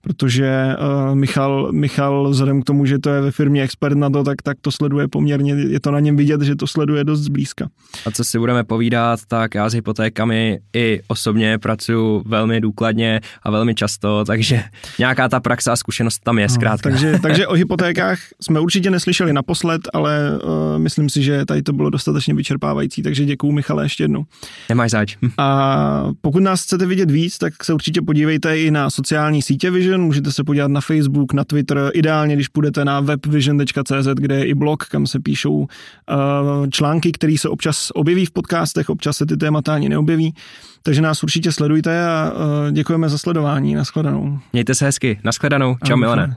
protože 0.00 0.76
uh, 1.08 1.14
Michal, 1.14 1.72
Michal 1.72 2.30
vzhledem 2.30 2.62
k 2.62 2.64
tomu, 2.64 2.86
že 2.86 2.98
to 2.98 3.10
je 3.10 3.20
ve 3.20 3.30
firmě 3.30 3.62
expert 3.62 3.94
na 3.94 4.10
to, 4.10 4.24
tak, 4.24 4.42
tak 4.42 4.56
to 4.60 4.72
sleduje 4.72 5.08
poměrně, 5.08 5.52
je 5.52 5.80
to 5.80 5.90
na 5.90 6.00
něm 6.00 6.16
vidět, 6.16 6.42
že 6.42 6.56
to 6.56 6.66
sleduje 6.66 7.04
dost 7.04 7.20
zblízka. 7.20 7.68
A 8.06 8.10
co 8.10 8.24
si 8.24 8.38
budeme 8.38 8.64
povídat, 8.64 9.20
tak 9.28 9.54
já 9.54 9.68
s 9.68 9.72
hypotékami 9.72 10.58
i 10.76 11.00
osobně 11.08 11.58
pracuji 11.58 12.22
velmi 12.26 12.60
důkladně 12.60 13.20
a 13.42 13.50
velmi 13.50 13.74
často, 13.74 14.24
takže 14.24 14.62
nějaká 14.98 15.28
ta 15.28 15.40
praxe 15.40 15.70
a 15.70 15.76
zkušenost 15.76 16.18
tam 16.18 16.38
je 16.38 16.48
zkrátka. 16.48 16.88
No, 16.88 16.94
takže, 16.94 17.18
takže 17.22 17.46
o 17.46 17.54
hypotékách 17.54 18.18
jsme 18.40 18.60
určitě 18.60 18.90
neslyšeli 18.90 19.32
naposled, 19.32 19.82
ale 19.94 20.38
uh, 20.44 20.78
myslím 20.78 21.08
si, 21.08 21.22
že 21.22 21.44
tady 21.44 21.62
to 21.62 21.72
bylo 21.72 21.90
dostatečně 21.90 22.34
vyčerpávající, 22.34 23.02
takže 23.02 23.24
děkuju 23.24 23.52
Michale 23.52 23.85
ještě 23.86 24.04
jednou. 24.04 24.24
Nemáš 24.68 24.90
zač. 24.90 25.16
A 25.38 26.06
pokud 26.20 26.42
nás 26.42 26.62
chcete 26.62 26.86
vidět 26.86 27.10
víc, 27.10 27.38
tak 27.38 27.64
se 27.64 27.74
určitě 27.74 28.02
podívejte 28.02 28.58
i 28.58 28.70
na 28.70 28.90
sociální 28.90 29.42
sítě 29.42 29.70
Vision, 29.70 30.00
můžete 30.00 30.32
se 30.32 30.44
podívat 30.44 30.70
na 30.70 30.80
Facebook, 30.80 31.32
na 31.32 31.44
Twitter, 31.44 31.90
ideálně, 31.94 32.34
když 32.34 32.48
půjdete 32.48 32.84
na 32.84 33.00
webvision.cz, 33.00 34.08
kde 34.14 34.34
je 34.34 34.46
i 34.46 34.54
blog, 34.54 34.84
kam 34.84 35.06
se 35.06 35.20
píšou 35.20 35.56
uh, 35.56 35.66
články, 36.70 37.12
které 37.12 37.36
se 37.38 37.48
občas 37.48 37.90
objeví 37.94 38.26
v 38.26 38.30
podcastech, 38.30 38.90
občas 38.90 39.16
se 39.16 39.26
ty 39.26 39.36
témata 39.36 39.74
ani 39.74 39.88
neobjeví. 39.88 40.34
Takže 40.82 41.02
nás 41.02 41.22
určitě 41.22 41.52
sledujte 41.52 42.06
a 42.06 42.32
uh, 42.32 42.72
děkujeme 42.72 43.08
za 43.08 43.18
sledování. 43.18 43.74
Naschledanou. 43.74 44.38
Mějte 44.52 44.74
se 44.74 44.84
hezky. 44.84 45.18
Naschledanou. 45.24 45.76
Čau, 45.84 45.96
Milane. 45.96 46.36